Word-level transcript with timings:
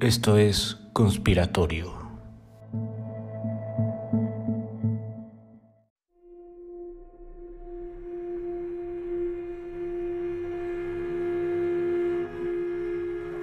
Esto 0.00 0.36
es 0.36 0.76
conspiratorio. 0.92 1.92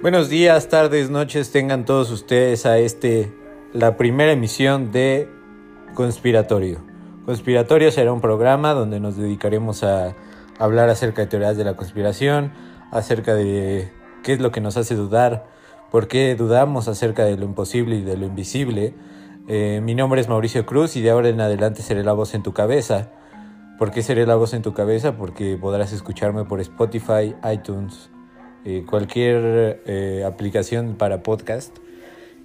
Buenos 0.00 0.30
días, 0.30 0.70
tardes, 0.70 1.10
noches, 1.10 1.52
tengan 1.52 1.84
todos 1.84 2.10
ustedes 2.10 2.64
a 2.64 2.78
este, 2.78 3.30
la 3.74 3.98
primera 3.98 4.32
emisión 4.32 4.92
de 4.92 5.28
Conspiratorio. 5.94 6.78
Conspiratorio 7.26 7.90
será 7.90 8.14
un 8.14 8.22
programa 8.22 8.72
donde 8.72 8.98
nos 8.98 9.18
dedicaremos 9.18 9.82
a 9.82 10.16
hablar 10.58 10.88
acerca 10.88 11.20
de 11.20 11.28
teorías 11.28 11.58
de 11.58 11.64
la 11.64 11.76
conspiración, 11.76 12.54
acerca 12.92 13.34
de 13.34 13.92
qué 14.22 14.32
es 14.32 14.40
lo 14.40 14.52
que 14.52 14.62
nos 14.62 14.78
hace 14.78 14.94
dudar, 14.94 15.54
por 15.90 16.08
qué 16.08 16.34
dudamos 16.34 16.88
acerca 16.88 17.24
de 17.24 17.36
lo 17.36 17.44
imposible 17.44 17.96
y 17.96 18.02
de 18.02 18.16
lo 18.16 18.26
invisible. 18.26 18.94
Eh, 19.48 19.80
mi 19.82 19.94
nombre 19.94 20.20
es 20.20 20.28
Mauricio 20.28 20.66
Cruz 20.66 20.96
y 20.96 21.02
de 21.02 21.10
ahora 21.10 21.28
en 21.28 21.40
adelante 21.40 21.82
seré 21.82 22.02
la 22.02 22.12
voz 22.12 22.34
en 22.34 22.42
tu 22.42 22.52
cabeza. 22.52 23.10
¿Por 23.78 23.90
qué 23.90 24.02
seré 24.02 24.26
la 24.26 24.34
voz 24.34 24.54
en 24.54 24.62
tu 24.62 24.72
cabeza? 24.72 25.16
Porque 25.16 25.56
podrás 25.56 25.92
escucharme 25.92 26.44
por 26.44 26.60
Spotify, 26.60 27.34
iTunes, 27.52 28.10
eh, 28.64 28.84
cualquier 28.88 29.82
eh, 29.86 30.24
aplicación 30.26 30.96
para 30.96 31.22
podcast. 31.22 31.76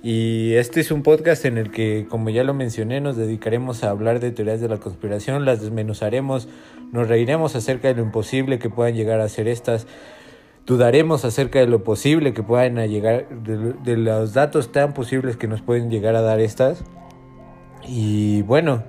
Y 0.04 0.54
este 0.55 0.80
es 0.80 0.91
un 0.91 1.04
podcast 1.04 1.46
en 1.46 1.58
el 1.58 1.71
que, 1.71 2.08
como 2.10 2.32
ya 2.32 2.44
lo 2.44 2.55
mencioné, 2.55 3.02
nos 3.02 3.18
dedicaremos 3.18 3.84
a 3.84 3.91
hablar 3.91 4.20
de 4.20 4.32
teorías 4.32 4.60
de 4.60 4.68
la 4.68 4.77
conspiración, 4.77 5.46
las 5.46 5.62
desmenuzaremos, 5.62 6.49
nos 6.91 7.08
reiremos 7.08 7.55
acerca 7.55 7.88
de 7.88 7.94
lo 7.94 8.02
imposible 8.02 8.58
que 8.58 8.70
puedan 8.70 8.96
llegar 8.96 9.21
a 9.21 9.30
ser 9.30 9.48
estas, 9.48 9.85
dudaremos 10.65 11.25
acerca 11.25 11.59
de 11.59 11.67
lo 11.67 11.83
posible 11.83 12.33
que 12.33 12.43
puedan 12.43 12.75
llegar, 12.88 13.27
de, 13.29 13.98
los 13.98 14.34
datos 14.34 14.71
tan 14.71 14.93
posibles 14.93 15.37
que 15.37 15.48
nos 15.48 15.62
pueden 15.62 15.90
llegar 15.90 16.15
a 16.15 16.21
dar 16.21 16.40
estas. 16.40 16.84
Y 17.87 18.41
bueno, 18.43 18.84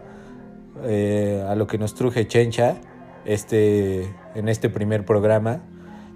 eh, 0.84 1.44
a 1.48 1.54
lo 1.54 1.66
que 1.66 1.78
nos 1.78 1.94
truje 1.94 2.26
Chencha, 2.26 2.76
este, 3.24 4.14
en 4.34 4.48
este 4.48 4.68
primer 4.68 5.04
programa 5.04 5.60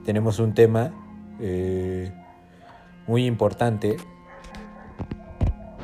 tenemos 0.05 0.39
un 0.39 0.55
tema 0.55 0.93
eh, 1.41 2.13
muy 3.07 3.27
importante. 3.27 3.97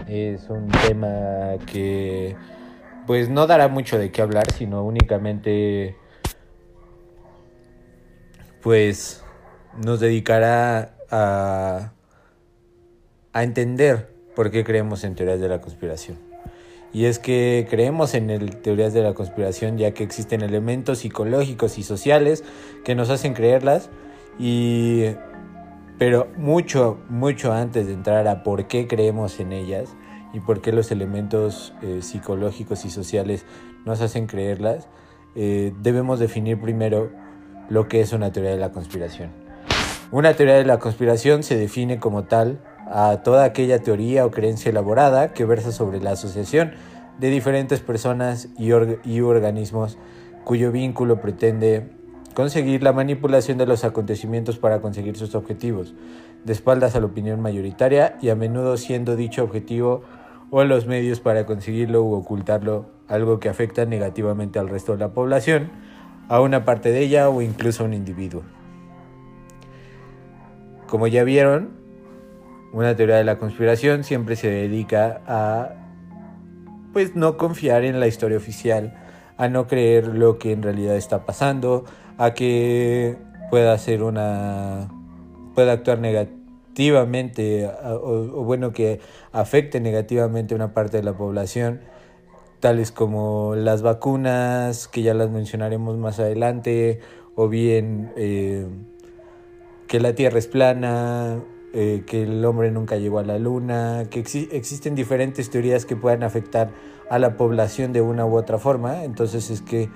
Es 0.06 0.48
un 0.50 0.68
tema 0.68 1.56
que 1.66 2.36
pues 3.06 3.28
no 3.28 3.46
dará 3.46 3.68
mucho 3.68 3.98
de 3.98 4.12
qué 4.12 4.22
hablar, 4.22 4.50
sino 4.52 4.84
únicamente 4.84 5.96
pues 8.62 9.21
nos 9.78 10.00
dedicará 10.00 10.94
a, 11.10 11.92
a 13.32 13.42
entender 13.42 14.12
por 14.34 14.50
qué 14.50 14.64
creemos 14.64 15.04
en 15.04 15.14
teorías 15.14 15.40
de 15.40 15.48
la 15.48 15.60
conspiración. 15.60 16.18
Y 16.92 17.06
es 17.06 17.18
que 17.18 17.66
creemos 17.70 18.14
en 18.14 18.50
teorías 18.62 18.92
de 18.92 19.02
la 19.02 19.14
conspiración 19.14 19.78
ya 19.78 19.92
que 19.92 20.04
existen 20.04 20.42
elementos 20.42 20.98
psicológicos 20.98 21.78
y 21.78 21.82
sociales 21.82 22.44
que 22.84 22.94
nos 22.94 23.08
hacen 23.08 23.32
creerlas 23.32 23.88
y 24.38 25.06
pero 25.98 26.28
mucho 26.36 26.98
mucho 27.08 27.52
antes 27.52 27.86
de 27.86 27.94
entrar 27.94 28.28
a 28.28 28.42
por 28.42 28.66
qué 28.66 28.88
creemos 28.88 29.40
en 29.40 29.52
ellas 29.52 29.94
y 30.34 30.40
por 30.40 30.60
qué 30.60 30.72
los 30.72 30.90
elementos 30.90 31.72
eh, 31.82 32.00
psicológicos 32.02 32.84
y 32.84 32.90
sociales 32.90 33.44
nos 33.84 34.00
hacen 34.00 34.26
creerlas, 34.26 34.88
eh, 35.34 35.72
debemos 35.80 36.18
definir 36.18 36.60
primero 36.60 37.10
lo 37.68 37.88
que 37.88 38.00
es 38.00 38.12
una 38.12 38.32
teoría 38.32 38.52
de 38.52 38.58
la 38.58 38.72
conspiración. 38.72 39.41
Una 40.12 40.34
teoría 40.34 40.56
de 40.56 40.66
la 40.66 40.78
conspiración 40.78 41.42
se 41.42 41.56
define 41.56 41.98
como 41.98 42.24
tal 42.24 42.60
a 42.86 43.22
toda 43.24 43.44
aquella 43.44 43.78
teoría 43.78 44.26
o 44.26 44.30
creencia 44.30 44.68
elaborada 44.68 45.32
que 45.32 45.46
versa 45.46 45.72
sobre 45.72 46.02
la 46.02 46.10
asociación 46.10 46.72
de 47.18 47.30
diferentes 47.30 47.80
personas 47.80 48.50
y, 48.58 48.72
organismos 48.72 49.96
cuyo 50.44 50.70
vínculo 50.70 51.22
pretende 51.22 51.88
conseguir 52.34 52.82
la 52.82 52.92
manipulación 52.92 53.56
de 53.56 53.64
los 53.64 53.84
acontecimientos 53.84 54.58
para 54.58 54.82
conseguir 54.82 55.16
sus 55.16 55.34
objetivos, 55.34 55.94
de 56.44 56.52
espaldas 56.52 56.94
a 56.94 57.00
la 57.00 57.06
opinión 57.06 57.40
mayoritaria 57.40 58.18
y 58.20 58.28
a 58.28 58.34
menudo 58.34 58.76
siendo 58.76 59.16
dicho 59.16 59.42
objetivo 59.42 60.02
o 60.50 60.62
los 60.64 60.86
medios 60.86 61.20
para 61.20 61.46
conseguirlo 61.46 62.02
u 62.02 62.12
ocultarlo, 62.12 62.84
algo 63.08 63.40
que 63.40 63.48
afecta 63.48 63.86
negativamente 63.86 64.58
al 64.58 64.68
resto 64.68 64.92
de 64.92 64.98
la 64.98 65.14
población, 65.14 65.70
a 66.28 66.42
una 66.42 66.66
parte 66.66 66.92
de 66.92 67.00
ella 67.00 67.30
o 67.30 67.40
incluso 67.40 67.82
a 67.82 67.86
un 67.86 67.94
individuo. 67.94 68.42
Como 70.92 71.06
ya 71.06 71.24
vieron, 71.24 71.70
una 72.74 72.94
teoría 72.94 73.16
de 73.16 73.24
la 73.24 73.38
conspiración 73.38 74.04
siempre 74.04 74.36
se 74.36 74.50
dedica 74.50 75.22
a 75.26 75.70
pues 76.92 77.16
no 77.16 77.38
confiar 77.38 77.84
en 77.84 77.98
la 77.98 78.06
historia 78.08 78.36
oficial, 78.36 78.92
a 79.38 79.48
no 79.48 79.66
creer 79.66 80.08
lo 80.08 80.38
que 80.38 80.52
en 80.52 80.62
realidad 80.62 80.94
está 80.96 81.24
pasando, 81.24 81.86
a 82.18 82.34
que 82.34 83.16
pueda 83.48 83.78
ser 83.78 84.02
una 84.02 84.90
pueda 85.54 85.72
actuar 85.72 85.98
negativamente 85.98 86.42
negativamente 86.72 87.70
o, 87.84 88.44
bueno 88.44 88.74
que 88.74 89.00
afecte 89.32 89.80
negativamente 89.80 90.52
a 90.52 90.56
una 90.56 90.74
parte 90.74 90.98
de 90.98 91.04
la 91.04 91.16
población, 91.16 91.80
tales 92.60 92.92
como 92.92 93.54
las 93.56 93.80
vacunas, 93.80 94.88
que 94.88 95.00
ya 95.00 95.14
las 95.14 95.30
mencionaremos 95.30 95.96
más 95.96 96.18
adelante, 96.18 97.00
o 97.34 97.48
bien 97.48 98.12
eh, 98.16 98.66
que 99.92 100.00
la 100.00 100.14
Tierra 100.14 100.38
es 100.38 100.46
plana, 100.46 101.42
eh, 101.74 102.04
que 102.06 102.22
el 102.22 102.42
hombre 102.46 102.70
nunca 102.70 102.96
llegó 102.96 103.18
a 103.18 103.24
la 103.24 103.38
luna, 103.38 104.06
que 104.08 104.20
existen 104.20 104.94
diferentes 104.94 105.50
teorías 105.50 105.84
que 105.84 105.96
puedan 105.96 106.22
afectar 106.22 106.70
a 107.10 107.18
la 107.18 107.36
población 107.36 107.92
de 107.92 108.00
una 108.00 108.24
u 108.24 108.34
otra 108.38 108.56
forma, 108.56 109.04
entonces 109.04 109.50
es 109.50 109.60
que 109.60 109.90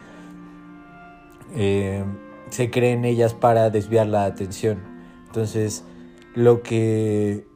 eh, 1.55 2.05
se 2.51 2.71
creen 2.71 3.07
ellas 3.07 3.33
para 3.33 3.71
desviar 3.71 4.07
la 4.07 4.27
atención. 4.27 4.81
Entonces, 5.29 5.83
lo 6.35 6.63
que, 6.63 7.47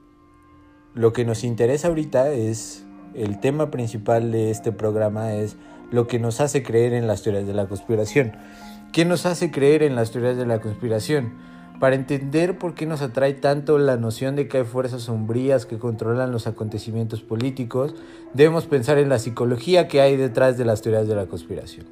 lo 0.95 1.12
que 1.12 1.27
nos 1.27 1.45
interesa 1.45 1.89
ahorita 1.89 2.33
es, 2.33 2.87
el 3.12 3.39
tema 3.39 3.71
principal 3.71 4.33
de 4.33 4.51
este 4.51 4.72
programa 4.72 5.34
es 5.34 5.59
lo 5.91 6.07
que 6.07 6.19
nos 6.19 6.41
hace 6.41 6.62
creer 6.62 6.95
en 6.95 7.07
las 7.07 7.22
teorías 7.22 7.47
de 7.47 7.53
la 7.53 7.67
conspiración. 7.69 8.33
¿Qué 8.95 9.05
nos 9.05 9.27
hace 9.27 9.51
creer 9.51 9.83
en 9.83 9.95
las 9.95 10.11
teorías 10.11 10.39
de 10.39 10.47
la 10.47 10.62
conspiración? 10.62 11.51
Para 11.81 11.97
entender 11.97 12.59
por 12.59 12.75
qué 12.75 12.85
nos 12.85 13.01
atrae 13.01 13.33
tanto 13.33 13.79
la 13.79 13.97
noción 13.97 14.37
de 14.37 14.49
que 14.49 14.59
hay 14.59 14.65
fuerzas 14.65 15.01
sombrías 15.01 15.65
que 15.65 15.79
controlan 15.79 16.31
los 16.31 16.47
acontecimientos 16.47 17.23
políticos, 17.23 17.95
debemos 18.35 18.67
pensar 18.67 18.99
en 18.99 19.09
la 19.09 19.19
psicología 19.19 19.89
que 19.89 20.03
hay 20.03 20.19
detrás 20.19 20.59
de 20.59 20.67
las 20.67 20.83
teorías 20.83 21.09
de 21.09 21.15
la 21.15 21.25
conspiración. 21.25 21.87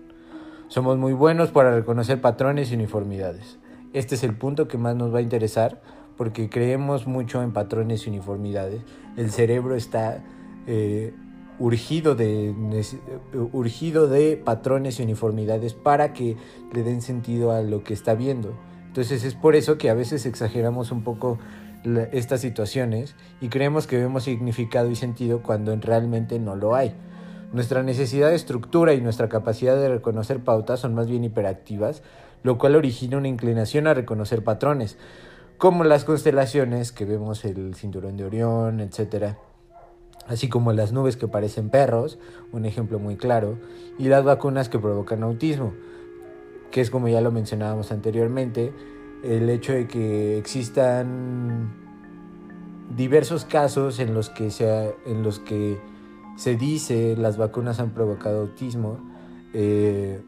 Somos 0.69 0.98
muy 0.98 1.15
buenos 1.15 1.48
para 1.53 1.75
reconocer 1.75 2.21
patrones 2.21 2.71
y 2.71 2.75
uniformidades. 2.75 3.59
Este 3.94 4.16
es 4.16 4.25
el 4.25 4.34
punto 4.34 4.69
que 4.69 4.77
más 4.77 4.94
nos 4.94 5.15
va 5.15 5.21
a 5.21 5.22
interesar 5.22 5.81
porque 6.19 6.50
creemos 6.50 7.06
mucho 7.06 7.43
en 7.43 7.53
patrones 7.53 8.06
y 8.06 8.10
uniformidades. 8.10 8.82
El 9.16 9.31
cerebro 9.31 9.75
está 9.75 10.22
eh, 10.66 11.15
urgido, 11.59 12.15
urgido 13.53 14.06
de 14.06 14.37
patrones 14.37 15.00
y 15.00 15.03
uniformidades 15.03 15.72
para 15.72 16.12
que 16.12 16.37
le 16.75 16.82
den 16.82 17.00
sentido 17.00 17.53
a 17.53 17.62
lo 17.62 17.82
que 17.84 17.94
está 17.94 18.15
viendo. 18.15 18.67
Entonces 18.98 19.22
es 19.22 19.36
por 19.36 19.54
eso 19.54 19.78
que 19.78 19.91
a 19.91 19.94
veces 19.94 20.26
exageramos 20.26 20.91
un 20.91 21.04
poco 21.04 21.38
estas 22.10 22.41
situaciones 22.41 23.14
y 23.41 23.48
creemos 23.48 23.86
que 23.86 23.97
vemos 23.97 24.25
significado 24.25 24.91
y 24.91 24.97
sentido 24.97 25.41
cuando 25.41 25.76
realmente 25.76 26.41
no 26.41 26.56
lo 26.56 26.75
hay. 26.75 26.97
Nuestra 27.53 27.84
necesidad 27.84 28.31
de 28.31 28.34
estructura 28.34 28.94
y 28.94 29.00
nuestra 29.00 29.28
capacidad 29.28 29.76
de 29.76 29.88
reconocer 29.88 30.42
pautas 30.42 30.81
son 30.81 30.97
más 30.97 31.06
bien 31.06 31.22
hiperactivas, 31.22 32.03
lo 32.42 32.59
cual 32.59 32.75
origina 32.75 33.19
una 33.19 33.28
inclinación 33.28 33.86
a 33.86 33.94
reconocer 33.94 34.42
patrones 34.42 34.98
como 35.59 35.84
las 35.84 36.04
constelaciones 36.04 36.91
que 36.91 37.04
vemos 37.04 37.45
el 37.45 37.77
cinturón 37.77 38.16
de 38.16 38.24
Orión, 38.24 38.80
etc. 38.80 39.36
Así 40.27 40.48
como 40.48 40.72
las 40.72 40.91
nubes 40.91 41.16
que 41.16 41.28
parecen 41.28 41.71
perros, 41.71 42.18
un 42.50 42.65
ejemplo 42.65 42.98
muy 42.98 43.16
claro, 43.16 43.60
y 43.97 44.09
las 44.09 44.24
vacunas 44.24 44.68
que 44.68 44.80
provocan 44.80 45.22
autismo, 45.22 45.72
que 46.70 46.80
es 46.80 46.91
como 46.91 47.09
ya 47.09 47.20
lo 47.20 47.32
mencionábamos 47.32 47.92
anteriormente, 47.92 48.72
el 49.22 49.48
hecho 49.50 49.72
de 49.72 49.86
que 49.86 50.38
existan 50.38 51.74
diversos 52.97 53.44
casos 53.44 53.98
en 53.98 54.15
los 54.15 54.30
que 54.30 54.50
se, 54.50 54.94
en 55.06 55.22
los 55.22 55.38
que 55.38 55.78
se 56.36 56.56
dice 56.56 57.16
las 57.16 57.36
vacunas 57.36 57.80
han 57.80 57.91
provocado 57.91 58.41
autismo, 58.42 58.98
eh, 59.54 60.20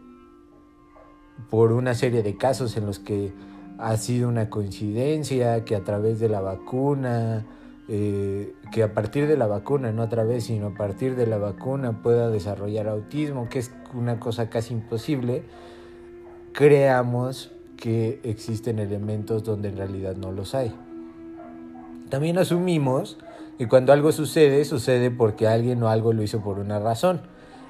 por 1.48 1.72
una 1.72 1.94
serie 1.94 2.22
de 2.22 2.36
casos 2.36 2.76
en 2.76 2.86
los 2.86 2.98
que 2.98 3.32
ha 3.78 3.96
sido 3.96 4.28
una 4.28 4.50
coincidencia 4.50 5.64
que 5.64 5.74
a 5.74 5.84
través 5.84 6.20
de 6.20 6.28
la 6.28 6.40
vacuna, 6.40 7.46
eh, 7.88 8.54
que 8.70 8.82
a 8.82 8.92
partir 8.92 9.26
de 9.26 9.36
la 9.36 9.46
vacuna, 9.46 9.90
no 9.90 10.02
a 10.02 10.08
través, 10.08 10.44
sino 10.44 10.68
a 10.68 10.74
partir 10.74 11.16
de 11.16 11.26
la 11.26 11.38
vacuna 11.38 12.02
pueda 12.02 12.28
desarrollar 12.28 12.88
autismo, 12.88 13.48
que 13.48 13.58
es 13.58 13.72
una 13.94 14.20
cosa 14.20 14.50
casi 14.50 14.74
imposible, 14.74 15.44
creamos 16.52 17.50
que 17.76 18.20
existen 18.24 18.78
elementos 18.78 19.44
donde 19.44 19.68
en 19.68 19.76
realidad 19.76 20.16
no 20.16 20.32
los 20.32 20.54
hay. 20.54 20.74
También 22.10 22.38
asumimos 22.38 23.18
que 23.56 23.68
cuando 23.68 23.92
algo 23.92 24.12
sucede, 24.12 24.64
sucede 24.64 25.10
porque 25.10 25.46
alguien 25.46 25.82
o 25.82 25.88
algo 25.88 26.12
lo 26.12 26.22
hizo 26.22 26.40
por 26.40 26.58
una 26.58 26.78
razón. 26.78 27.22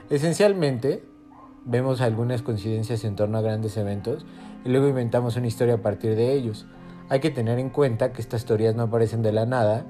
Esencialmente, 0.08 1.04
vemos 1.64 2.00
algunas 2.00 2.42
coincidencias 2.42 3.04
en 3.04 3.16
torno 3.16 3.38
a 3.38 3.42
grandes 3.42 3.76
eventos 3.76 4.24
y 4.64 4.70
luego 4.70 4.88
inventamos 4.88 5.36
una 5.36 5.46
historia 5.46 5.74
a 5.74 5.82
partir 5.82 6.16
de 6.16 6.32
ellos. 6.32 6.66
Hay 7.08 7.20
que 7.20 7.30
tener 7.30 7.58
en 7.58 7.70
cuenta 7.70 8.12
que 8.12 8.20
estas 8.20 8.44
teorías 8.44 8.74
no 8.74 8.84
aparecen 8.84 9.22
de 9.22 9.32
la 9.32 9.46
nada, 9.46 9.84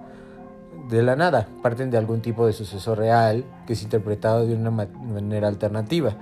de 0.89 1.03
la 1.03 1.17
nada, 1.17 1.49
parten 1.63 1.91
de 1.91 1.99
algún 1.99 2.23
tipo 2.23 2.47
de 2.47 2.53
suceso 2.53 2.95
real 2.95 3.45
que 3.67 3.75
es 3.75 3.83
interpretado 3.83 4.47
de 4.47 4.55
una 4.55 4.71
manera 4.71 5.49
alternativa. 5.49 6.17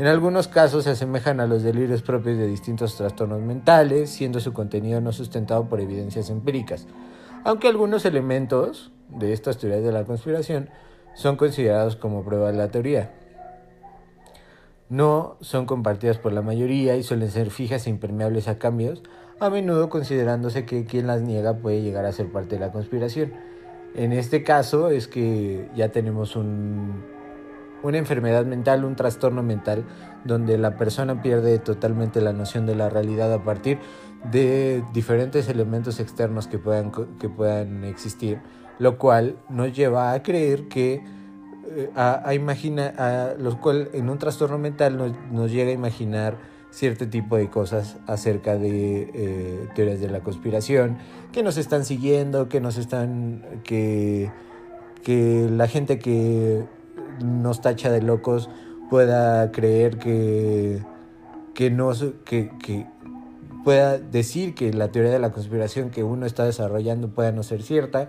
En 0.00 0.06
algunos 0.06 0.48
casos 0.48 0.84
se 0.84 0.90
asemejan 0.92 1.40
a 1.40 1.46
los 1.46 1.62
delirios 1.62 2.00
propios 2.00 2.38
de 2.38 2.46
distintos 2.46 2.96
trastornos 2.96 3.42
mentales, 3.42 4.08
siendo 4.08 4.40
su 4.40 4.54
contenido 4.54 4.98
no 5.02 5.12
sustentado 5.12 5.68
por 5.68 5.78
evidencias 5.78 6.30
empíricas, 6.30 6.86
aunque 7.44 7.68
algunos 7.68 8.06
elementos 8.06 8.92
de 9.10 9.34
estas 9.34 9.58
teorías 9.58 9.82
de 9.82 9.92
la 9.92 10.04
conspiración 10.04 10.70
son 11.12 11.36
considerados 11.36 11.96
como 11.96 12.24
prueba 12.24 12.50
de 12.50 12.56
la 12.56 12.70
teoría 12.70 13.12
no 14.88 15.36
son 15.42 15.66
compartidas 15.66 16.16
por 16.16 16.32
la 16.32 16.40
mayoría 16.40 16.96
y 16.96 17.02
suelen 17.02 17.30
ser 17.30 17.50
fijas 17.50 17.86
e 17.86 17.90
impermeables 17.90 18.48
a 18.48 18.58
cambios, 18.58 19.02
a 19.38 19.50
menudo 19.50 19.90
considerándose 19.90 20.64
que 20.64 20.86
quien 20.86 21.06
las 21.06 21.20
niega 21.20 21.58
puede 21.58 21.82
llegar 21.82 22.06
a 22.06 22.12
ser 22.12 22.32
parte 22.32 22.56
de 22.56 22.60
la 22.60 22.72
conspiración. 22.72 23.34
En 23.94 24.14
este 24.14 24.42
caso 24.42 24.88
es 24.88 25.08
que 25.08 25.68
ya 25.76 25.90
tenemos 25.90 26.36
un, 26.36 27.04
una 27.82 27.98
enfermedad 27.98 28.44
mental, 28.44 28.84
un 28.84 28.96
trastorno 28.96 29.42
mental, 29.42 29.84
donde 30.24 30.58
la 30.58 30.76
persona 30.76 31.22
pierde 31.22 31.58
totalmente 31.58 32.20
la 32.20 32.32
noción 32.32 32.66
de 32.66 32.74
la 32.74 32.88
realidad 32.88 33.32
a 33.32 33.42
partir 33.42 33.78
de 34.30 34.84
diferentes 34.92 35.48
elementos 35.48 36.00
externos 36.00 36.46
que 36.46 36.58
puedan, 36.58 36.92
que 37.18 37.28
puedan 37.28 37.84
existir, 37.84 38.40
lo 38.78 38.98
cual 38.98 39.36
nos 39.48 39.74
lleva 39.74 40.12
a 40.12 40.22
creer 40.22 40.68
que 40.68 41.02
eh, 41.72 41.90
a, 41.94 42.34
imaginar, 42.34 43.00
a 43.00 43.34
los 43.38 43.56
cual 43.56 43.90
en 43.92 44.10
un 44.10 44.18
trastorno 44.18 44.58
mental 44.58 44.96
nos, 44.96 45.12
nos, 45.30 45.50
llega 45.50 45.70
a 45.70 45.74
imaginar 45.74 46.36
cierto 46.70 47.08
tipo 47.08 47.36
de 47.36 47.48
cosas 47.48 47.96
acerca 48.06 48.56
de 48.56 49.10
eh, 49.14 49.68
teorías 49.74 50.00
de 50.00 50.08
la 50.08 50.20
conspiración, 50.20 50.98
que 51.32 51.42
nos 51.42 51.56
están 51.56 51.84
siguiendo, 51.84 52.48
que 52.48 52.60
nos 52.60 52.76
están, 52.76 53.44
que, 53.64 54.30
que 55.02 55.48
la 55.50 55.66
gente 55.66 55.98
que 55.98 56.64
nos 57.24 57.60
tacha 57.60 57.90
de 57.90 58.02
locos 58.02 58.50
pueda 58.88 59.52
creer 59.52 59.98
que, 59.98 60.82
que 61.54 61.70
no, 61.70 61.92
que, 62.24 62.50
que 62.62 62.86
pueda 63.64 63.98
decir 63.98 64.54
que 64.54 64.72
la 64.72 64.90
teoría 64.90 65.12
de 65.12 65.18
la 65.18 65.30
conspiración 65.30 65.90
que 65.90 66.02
uno 66.02 66.26
está 66.26 66.44
desarrollando 66.44 67.08
pueda 67.08 67.32
no 67.32 67.42
ser 67.42 67.62
cierta, 67.62 68.08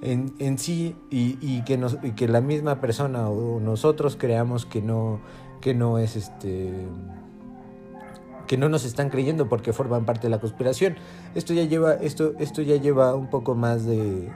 en, 0.00 0.34
en 0.38 0.58
sí 0.58 0.96
y, 1.10 1.38
y, 1.40 1.62
que 1.62 1.78
nos, 1.78 1.96
que 2.16 2.28
la 2.28 2.40
misma 2.40 2.80
persona 2.80 3.28
o 3.28 3.60
nosotros 3.60 4.16
creamos 4.18 4.66
que 4.66 4.82
no, 4.82 5.20
que 5.60 5.74
no 5.74 5.98
es 5.98 6.16
este 6.16 6.72
que 8.46 8.56
no 8.56 8.68
nos 8.68 8.84
están 8.84 9.10
creyendo 9.10 9.48
porque 9.48 9.72
forman 9.72 10.04
parte 10.04 10.22
de 10.22 10.30
la 10.30 10.40
conspiración. 10.40 10.96
Esto 11.34 11.54
ya 11.54 11.64
lleva, 11.64 11.94
esto, 11.94 12.32
esto 12.38 12.62
ya 12.62 12.76
lleva 12.76 13.14
un 13.14 13.28
poco 13.28 13.54
más 13.54 13.86
de, 13.86 14.30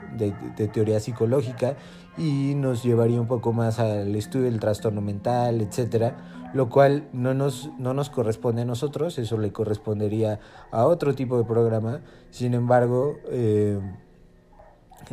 teoría 0.73 0.99
psicológica 0.99 1.75
y 2.17 2.55
nos 2.55 2.83
llevaría 2.83 3.21
un 3.21 3.27
poco 3.27 3.53
más 3.53 3.79
al 3.79 4.15
estudio 4.15 4.45
del 4.45 4.59
trastorno 4.59 5.01
mental, 5.01 5.61
etcétera, 5.61 6.51
lo 6.53 6.69
cual 6.69 7.07
no 7.13 7.33
nos, 7.33 7.69
no 7.77 7.93
nos 7.93 8.09
corresponde 8.09 8.63
a 8.63 8.65
nosotros, 8.65 9.19
eso 9.19 9.37
le 9.37 9.51
correspondería 9.51 10.39
a 10.71 10.85
otro 10.85 11.13
tipo 11.13 11.37
de 11.37 11.43
programa. 11.43 12.01
Sin 12.31 12.53
embargo, 12.53 13.17
eh, 13.29 13.79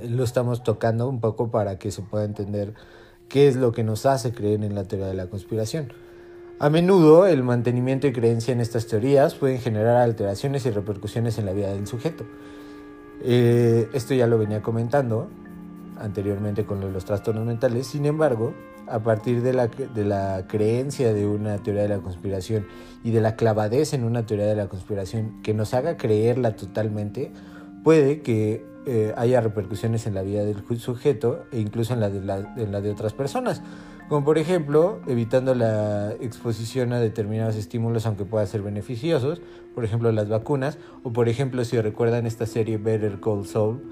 lo 0.02 0.24
estamos 0.24 0.62
tocando 0.62 1.08
un 1.08 1.20
poco 1.20 1.50
para 1.50 1.78
que 1.78 1.90
se 1.90 2.02
pueda 2.02 2.24
entender 2.24 2.74
qué 3.28 3.48
es 3.48 3.56
lo 3.56 3.72
que 3.72 3.84
nos 3.84 4.06
hace 4.06 4.32
creer 4.32 4.64
en 4.64 4.74
la 4.74 4.84
teoría 4.84 5.08
de 5.08 5.14
la 5.14 5.26
conspiración. 5.26 5.92
A 6.60 6.70
menudo 6.70 7.26
el 7.26 7.42
mantenimiento 7.42 8.06
y 8.06 8.12
creencia 8.12 8.52
en 8.52 8.60
estas 8.60 8.86
teorías 8.86 9.34
pueden 9.34 9.58
generar 9.58 9.96
alteraciones 9.96 10.64
y 10.66 10.70
repercusiones 10.70 11.38
en 11.38 11.46
la 11.46 11.52
vida 11.52 11.72
del 11.72 11.86
sujeto. 11.88 12.24
Eh, 13.22 13.88
esto 13.92 14.14
ya 14.14 14.28
lo 14.28 14.38
venía 14.38 14.62
comentando 14.62 15.28
anteriormente 15.98 16.64
con 16.64 16.80
los 16.92 17.04
trastornos 17.04 17.44
mentales, 17.44 17.88
sin 17.88 18.06
embargo, 18.06 18.54
a 18.86 19.00
partir 19.00 19.42
de 19.42 19.52
la, 19.52 19.66
de 19.66 20.04
la 20.04 20.44
creencia 20.46 21.12
de 21.12 21.26
una 21.26 21.58
teoría 21.58 21.82
de 21.82 21.88
la 21.88 21.98
conspiración 21.98 22.66
y 23.02 23.10
de 23.10 23.20
la 23.20 23.34
clavadez 23.34 23.92
en 23.92 24.04
una 24.04 24.24
teoría 24.24 24.46
de 24.46 24.56
la 24.56 24.68
conspiración 24.68 25.42
que 25.42 25.54
nos 25.54 25.74
haga 25.74 25.96
creerla 25.96 26.54
totalmente, 26.54 27.32
puede 27.82 28.22
que 28.22 28.64
eh, 28.86 29.12
haya 29.16 29.40
repercusiones 29.40 30.06
en 30.06 30.14
la 30.14 30.22
vida 30.22 30.44
del 30.44 30.62
sujeto 30.78 31.46
e 31.50 31.58
incluso 31.58 31.94
en 31.94 32.00
la, 32.00 32.10
de 32.10 32.18
en 32.62 32.70
la 32.70 32.80
de 32.80 32.90
otras 32.90 33.12
personas. 33.12 33.62
Como 34.08 34.24
por 34.24 34.36
ejemplo, 34.36 35.00
evitando 35.06 35.54
la 35.54 36.12
exposición 36.20 36.92
a 36.92 37.00
determinados 37.00 37.56
estímulos 37.56 38.04
aunque 38.04 38.24
puedan 38.24 38.46
ser 38.46 38.60
beneficiosos, 38.60 39.40
por 39.74 39.84
ejemplo 39.84 40.12
las 40.12 40.28
vacunas, 40.28 40.78
o 41.02 41.12
por 41.12 41.28
ejemplo 41.28 41.64
si 41.64 41.80
recuerdan 41.80 42.26
esta 42.26 42.44
serie 42.44 42.76
Better 42.76 43.18
Call 43.20 43.46
Saul, 43.46 43.82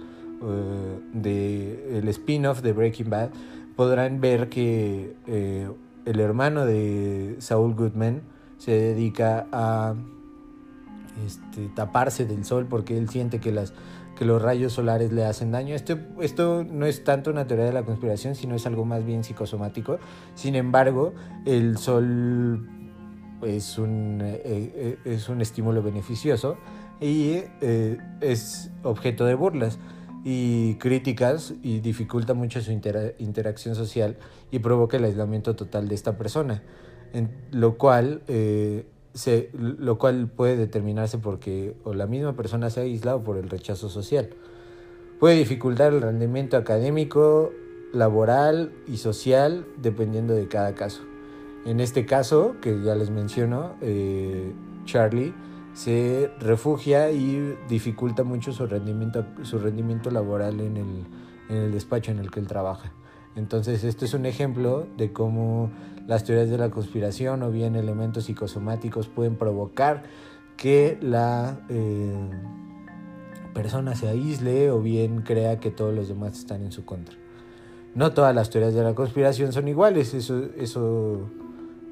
eh, 0.43 1.01
de 1.15 1.99
el 1.99 2.09
spin-off 2.09 2.61
de 2.61 2.73
Breaking 2.73 3.09
Bad, 3.09 3.31
podrán 3.75 4.21
ver 4.21 4.51
que 4.51 5.17
eh, 5.27 5.71
el 6.05 6.21
hermano 6.21 6.67
de 6.67 7.37
Saul 7.39 7.75
Goodman 7.75 8.23
se 8.59 8.73
dedica 8.73 9.47
a 9.51 9.95
este, 11.27 11.69
taparse 11.75 12.27
del 12.27 12.45
sol 12.45 12.67
porque 12.69 12.99
él 12.99 13.09
siente 13.09 13.41
que 13.41 13.51
las 13.51 13.73
que 14.17 14.25
los 14.25 14.41
rayos 14.41 14.73
solares 14.73 15.13
le 15.13 15.25
hacen 15.25 15.51
daño. 15.51 15.75
Esto, 15.75 15.99
esto 16.21 16.65
no 16.65 16.87
es 16.87 17.05
tanto 17.05 17.31
una 17.31 17.47
teoría 17.47 17.67
de 17.67 17.73
la 17.73 17.83
conspiración, 17.83 18.35
sino 18.35 18.55
es 18.55 18.67
algo 18.67 18.85
más 18.85 19.05
bien 19.05 19.25
psicosomático. 19.25 19.99
Sin 20.35 20.55
embargo, 20.55 21.15
el 21.47 21.79
sol 21.79 22.69
es 23.43 23.79
un, 23.79 24.21
eh, 24.23 24.41
eh, 24.45 24.99
es 25.05 25.29
un 25.29 25.41
estímulo 25.41 25.83
beneficioso 25.83 26.57
y 27.01 27.41
eh, 27.61 27.99
es 28.21 28.71
objeto 28.83 29.25
de 29.25 29.35
burlas 29.35 29.79
y 30.25 30.77
críticas 30.77 31.55
y 31.63 31.81
dificulta 31.81 32.35
mucho 32.35 32.61
su 32.61 32.71
interacción 32.71 33.75
social 33.75 34.17
y 34.53 34.61
provoca 34.61 34.97
el 34.97 35.05
aislamiento 35.05 35.57
total 35.57 35.89
de 35.89 35.97
esta 35.97 36.17
persona, 36.17 36.63
en, 37.13 37.31
lo 37.51 37.77
cual 37.77 38.23
se, 39.15 39.51
lo 39.55 39.99
cual 39.99 40.29
puede 40.29 40.57
determinarse 40.57 41.19
porque 41.19 41.75
o 41.85 41.95
la 41.95 42.07
misma 42.07 42.35
persona 42.35 42.71
se 42.71 42.81
aísla 42.81 43.17
o 43.17 43.23
por 43.23 43.37
el 43.37 43.49
rechazo 43.49 43.89
social. 43.89 44.31
Puede 45.21 45.37
dificultar 45.37 45.93
el 45.93 46.01
rendimiento 46.01 46.57
académico, 46.57 47.53
laboral 47.93 48.73
y 48.87 48.97
social 48.97 49.67
dependiendo 49.77 50.35
de 50.35 50.49
cada 50.49 50.75
caso. 50.75 51.03
En 51.65 51.79
este 51.81 52.07
caso, 52.07 52.57
que 52.61 52.83
ya 52.83 52.95
les 52.97 53.11
menciono, 53.11 53.77
eh, 53.83 54.53
Charlie 54.85 55.33
se 55.75 56.31
refugia 56.41 57.11
y 57.13 57.57
dificulta 57.69 58.25
mucho 58.25 58.53
su 58.53 58.67
rendimiento, 58.67 59.25
su 59.43 59.59
rendimiento 59.59 60.11
laboral 60.11 60.61
en 60.61 60.77
el, 60.77 61.07
en 61.49 61.57
el 61.57 61.73
despacho 61.73 62.11
en 62.11 62.19
el 62.19 62.31
que 62.31 62.41
él 62.41 62.47
trabaja. 62.47 62.93
Entonces, 63.37 63.85
esto 63.85 64.05
es 64.05 64.15
un 64.15 64.27
ejemplo 64.27 64.87
de 64.97 65.13
cómo 65.13 65.71
las 66.07 66.25
teorías 66.25 66.51
de 66.51 66.59
la 66.59 66.71
conspiración 66.71 67.43
o 67.43 67.51
bien 67.51 67.77
elementos 67.77 68.25
psicosomáticos 68.25 69.09
pueden 69.09 69.37
provocar 69.37 70.03
que 70.57 70.99
la 71.01 71.61
eh, 71.69 72.15
persona 73.55 73.95
se 73.95 74.09
aísle 74.09 74.71
o 74.71 74.81
bien 74.81 75.23
crea 75.23 75.61
que 75.61 75.71
todos 75.71 75.95
los 75.95 76.09
demás 76.09 76.39
están 76.39 76.63
en 76.63 76.73
su 76.73 76.85
contra. 76.85 77.17
No 77.95 78.13
todas 78.13 78.35
las 78.35 78.51
teorías 78.51 78.75
de 78.75 78.83
la 78.83 78.95
conspiración 78.95 79.53
son 79.53 79.69
iguales, 79.69 80.15
eso, 80.15 80.45
eso, 80.57 81.29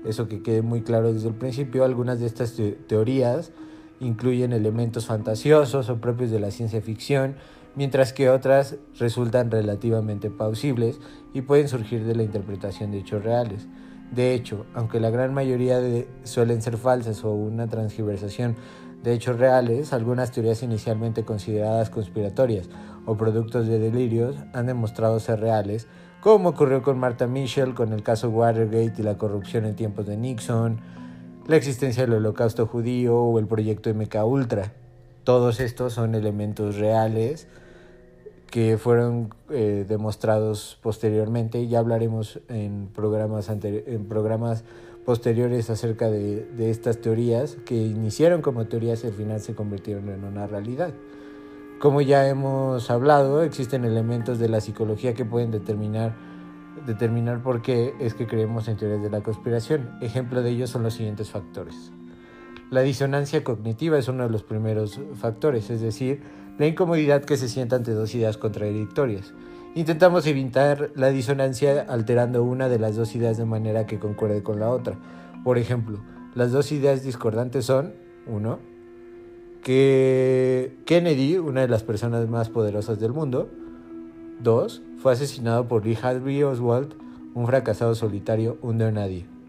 eso 0.04 0.28
que 0.28 0.42
quede 0.42 0.62
muy 0.62 0.82
claro 0.82 1.12
desde 1.12 1.28
el 1.28 1.34
principio. 1.34 1.84
Algunas 1.84 2.20
de 2.20 2.26
estas 2.26 2.54
teorías 2.86 3.52
incluyen 4.00 4.52
elementos 4.52 5.06
fantasiosos 5.06 5.90
o 5.90 6.00
propios 6.00 6.30
de 6.30 6.40
la 6.40 6.50
ciencia 6.50 6.80
ficción, 6.80 7.36
mientras 7.74 8.12
que 8.12 8.30
otras 8.30 8.76
resultan 8.98 9.50
relativamente 9.50 10.30
plausibles 10.30 11.00
y 11.32 11.42
pueden 11.42 11.68
surgir 11.68 12.04
de 12.04 12.14
la 12.14 12.22
interpretación 12.22 12.90
de 12.90 12.98
hechos 12.98 13.22
reales. 13.22 13.66
De 14.10 14.34
hecho, 14.34 14.66
aunque 14.74 14.98
la 14.98 15.10
gran 15.10 15.32
mayoría 15.32 15.78
de, 15.78 16.08
suelen 16.24 16.62
ser 16.62 16.76
falsas 16.76 17.24
o 17.24 17.32
una 17.32 17.68
transgiversación 17.68 18.56
de 19.02 19.14
hechos 19.14 19.38
reales, 19.38 19.92
algunas 19.92 20.32
teorías 20.32 20.62
inicialmente 20.62 21.24
consideradas 21.24 21.90
conspiratorias 21.90 22.68
o 23.06 23.16
productos 23.16 23.66
de 23.66 23.78
delirios 23.78 24.36
han 24.52 24.66
demostrado 24.66 25.20
ser 25.20 25.40
reales, 25.40 25.86
como 26.20 26.50
ocurrió 26.50 26.82
con 26.82 26.98
Martha 26.98 27.26
Mitchell 27.26 27.74
con 27.74 27.92
el 27.92 28.02
caso 28.02 28.28
Watergate 28.28 28.94
y 28.98 29.02
la 29.02 29.16
corrupción 29.16 29.64
en 29.64 29.76
tiempos 29.76 30.06
de 30.06 30.16
Nixon, 30.16 30.80
la 31.46 31.56
existencia 31.56 32.04
del 32.04 32.14
holocausto 32.14 32.66
judío 32.66 33.16
o 33.16 33.38
el 33.38 33.46
proyecto 33.46 33.92
MK 33.94 34.16
Ultra. 34.24 34.72
Todos 35.30 35.60
estos 35.60 35.92
son 35.92 36.16
elementos 36.16 36.76
reales 36.76 37.46
que 38.50 38.78
fueron 38.78 39.32
eh, 39.48 39.86
demostrados 39.88 40.76
posteriormente. 40.82 41.68
Ya 41.68 41.78
hablaremos 41.78 42.40
en 42.48 42.88
programas, 42.92 43.48
en 43.48 44.08
programas 44.08 44.64
posteriores 45.06 45.70
acerca 45.70 46.10
de, 46.10 46.48
estas 46.68 47.00
teorías 47.00 47.58
que 47.64 47.76
iniciaron 47.76 48.42
como 48.42 48.66
teorías 48.66 49.04
y 49.04 49.06
al 49.06 49.12
final 49.12 49.40
se 49.40 49.54
convirtieron 49.54 50.08
en 50.08 50.24
una 50.24 50.48
realidad. 50.48 50.92
Como 51.78 52.00
ya 52.00 52.26
hemos 52.26 52.90
hablado, 52.90 53.44
existen 53.44 53.84
elementos 53.84 54.40
de 54.40 54.48
la 54.48 54.60
psicología 54.60 55.14
que 55.14 55.24
pueden 55.24 55.52
determinar, 55.52 56.16
determinar 56.86 57.40
por 57.40 57.62
qué 57.62 57.94
es 58.00 58.14
que 58.14 58.26
creemos 58.26 58.66
en 58.66 58.76
teorías 58.76 59.00
de 59.00 59.10
la 59.10 59.22
conspiración. 59.22 59.96
Ejemplo 60.00 60.42
de 60.42 60.50
ello 60.50 60.66
son 60.66 60.82
los 60.82 60.94
siguientes 60.94 61.30
factores. 61.30 61.92
La 62.70 62.82
disonancia 62.82 63.42
cognitiva 63.42 63.98
es 63.98 64.06
uno 64.06 64.22
de 64.22 64.30
los 64.30 64.44
primeros 64.44 65.00
factores, 65.16 65.70
es 65.70 65.80
decir, 65.80 66.22
la 66.56 66.68
incomodidad 66.68 67.24
que 67.24 67.36
se 67.36 67.48
siente 67.48 67.74
ante 67.74 67.92
dos 67.92 68.14
ideas 68.14 68.36
contradictorias. 68.36 69.34
Intentamos 69.74 70.24
evitar 70.28 70.92
la 70.94 71.10
disonancia 71.10 71.84
alterando 71.88 72.44
una 72.44 72.68
de 72.68 72.78
las 72.78 72.94
dos 72.94 73.16
ideas 73.16 73.36
de 73.38 73.44
manera 73.44 73.86
que 73.86 73.98
concuerde 73.98 74.44
con 74.44 74.60
la 74.60 74.70
otra. 74.70 74.96
Por 75.42 75.58
ejemplo, 75.58 75.98
las 76.36 76.52
dos 76.52 76.70
ideas 76.70 77.02
discordantes 77.02 77.64
son, 77.64 77.92
uno, 78.28 78.60
que 79.64 80.76
Kennedy, 80.86 81.38
una 81.38 81.62
de 81.62 81.68
las 81.68 81.82
personas 81.82 82.28
más 82.28 82.50
poderosas 82.50 83.00
del 83.00 83.12
mundo, 83.12 83.50
dos, 84.40 84.80
fue 85.02 85.12
asesinado 85.12 85.66
por 85.66 85.84
Lee 85.84 85.98
Harvey 86.00 86.44
Oswald, 86.44 86.94
un 87.34 87.46
fracasado 87.48 87.96
solitario, 87.96 88.58
un 88.62 88.78
de 88.78 88.92
nadie. 88.92 89.39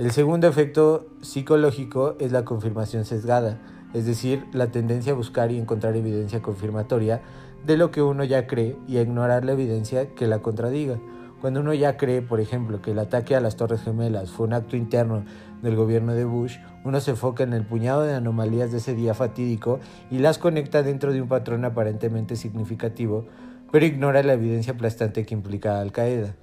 El 0.00 0.12
segundo 0.12 0.48
efecto 0.48 1.08
psicológico 1.20 2.16
es 2.18 2.32
la 2.32 2.46
confirmación 2.46 3.04
sesgada, 3.04 3.58
es 3.92 4.06
decir, 4.06 4.46
la 4.54 4.68
tendencia 4.68 5.12
a 5.12 5.14
buscar 5.14 5.52
y 5.52 5.58
encontrar 5.58 5.94
evidencia 5.94 6.40
confirmatoria 6.40 7.20
de 7.66 7.76
lo 7.76 7.90
que 7.90 8.00
uno 8.00 8.24
ya 8.24 8.46
cree 8.46 8.78
y 8.88 8.96
a 8.96 9.02
ignorar 9.02 9.44
la 9.44 9.52
evidencia 9.52 10.14
que 10.14 10.26
la 10.26 10.38
contradiga. 10.38 10.98
Cuando 11.42 11.60
uno 11.60 11.74
ya 11.74 11.98
cree, 11.98 12.22
por 12.22 12.40
ejemplo, 12.40 12.80
que 12.80 12.92
el 12.92 12.98
ataque 12.98 13.36
a 13.36 13.42
las 13.42 13.56
Torres 13.56 13.82
Gemelas 13.82 14.30
fue 14.30 14.46
un 14.46 14.54
acto 14.54 14.74
interno 14.74 15.22
del 15.60 15.76
gobierno 15.76 16.14
de 16.14 16.24
Bush, 16.24 16.56
uno 16.82 16.98
se 17.00 17.10
enfoca 17.10 17.42
en 17.42 17.52
el 17.52 17.66
puñado 17.66 18.00
de 18.00 18.14
anomalías 18.14 18.72
de 18.72 18.78
ese 18.78 18.94
día 18.94 19.12
fatídico 19.12 19.80
y 20.10 20.20
las 20.20 20.38
conecta 20.38 20.82
dentro 20.82 21.12
de 21.12 21.20
un 21.20 21.28
patrón 21.28 21.66
aparentemente 21.66 22.36
significativo, 22.36 23.26
pero 23.70 23.84
ignora 23.84 24.22
la 24.22 24.32
evidencia 24.32 24.72
aplastante 24.72 25.26
que 25.26 25.34
implica 25.34 25.78
Al 25.78 25.92
Qaeda. 25.92 26.36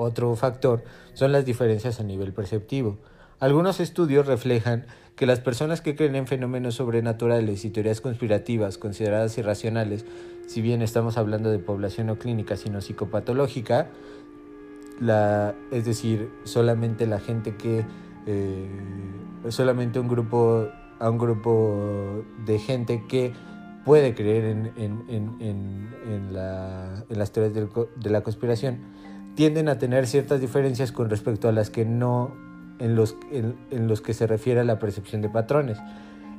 Otro 0.00 0.36
factor 0.36 0.84
son 1.12 1.32
las 1.32 1.44
diferencias 1.44 1.98
a 1.98 2.04
nivel 2.04 2.32
perceptivo. 2.32 2.98
Algunos 3.40 3.80
estudios 3.80 4.26
reflejan 4.26 4.86
que 5.16 5.26
las 5.26 5.40
personas 5.40 5.80
que 5.80 5.96
creen 5.96 6.14
en 6.14 6.28
fenómenos 6.28 6.76
sobrenaturales 6.76 7.64
y 7.64 7.70
teorías 7.70 8.00
conspirativas 8.00 8.78
consideradas 8.78 9.36
irracionales, 9.38 10.04
si 10.46 10.62
bien 10.62 10.82
estamos 10.82 11.18
hablando 11.18 11.50
de 11.50 11.58
población 11.58 12.06
no 12.06 12.16
clínica, 12.16 12.56
sino 12.56 12.80
psicopatológica, 12.80 13.88
la, 15.00 15.56
es 15.72 15.84
decir, 15.84 16.30
solamente 16.44 17.04
la 17.08 17.18
gente 17.18 17.56
que, 17.56 17.84
eh, 18.26 18.68
solamente 19.48 19.98
un 19.98 20.06
grupo, 20.06 20.68
a 21.00 21.10
un 21.10 21.18
grupo 21.18 22.22
de 22.46 22.60
gente 22.60 23.04
que 23.08 23.32
puede 23.84 24.14
creer 24.14 24.44
en, 24.44 24.72
en, 24.76 25.36
en, 25.40 25.88
en 26.08 26.32
las 26.32 27.32
teorías 27.32 27.68
de 27.96 28.10
la 28.10 28.20
conspiración, 28.20 28.78
tienden 29.38 29.68
a 29.68 29.78
tener 29.78 30.08
ciertas 30.08 30.40
diferencias 30.40 30.90
con 30.90 31.08
respecto 31.08 31.48
a 31.48 31.52
las 31.52 31.70
que 31.70 31.84
no 31.84 32.34
en 32.80 32.96
los, 32.96 33.16
en, 33.30 33.86
los 33.86 34.00
que 34.00 34.12
se 34.12 34.26
refiere 34.26 34.58
a 34.58 34.64
la 34.64 34.80
percepción 34.80 35.22
de 35.22 35.28
patrones. 35.28 35.78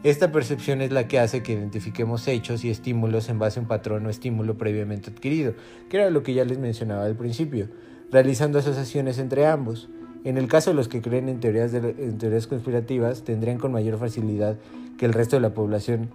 Esta 0.04 0.34
percepción 0.34 0.82
es 0.82 0.92
la 0.92 1.08
que 1.08 1.18
hace 1.18 1.42
que 1.42 1.54
identifiquemos 1.54 2.28
hechos 2.28 2.66
y 2.66 2.70
estímulos 2.70 3.30
en 3.30 3.40
base 3.40 3.58
a 3.58 3.62
un 3.62 3.70
patrón 3.70 4.06
o 4.06 4.10
estímulo 4.10 4.58
previamente 4.58 5.12
adquirido, 5.12 5.54
que 5.90 5.96
era 5.96 6.10
lo 6.10 6.24
que 6.24 6.34
ya 6.34 6.44
les 6.44 6.58
mencionaba 6.58 7.06
al 7.06 7.16
principio, 7.16 7.70
realizando 8.12 8.60
asociaciones 8.60 9.18
entre 9.18 9.48
ambos. 9.48 9.88
En 10.26 10.38
el 10.38 10.50
caso 10.50 10.72
de 10.72 10.76
los 10.76 10.90
que 10.90 11.02
creen 11.02 11.30
en 11.30 11.40
teorías, 11.40 11.72
de, 11.72 11.78
en 11.78 12.18
teorías 12.18 12.48
conspirativas, 12.48 13.24
tendrían 13.24 13.60
con 13.60 13.72
mayor 13.72 13.98
facilidad 13.98 14.58
que 14.98 15.06
el 15.06 15.14
resto 15.14 15.38
de 15.38 15.42
la 15.42 15.54
población 15.54 16.10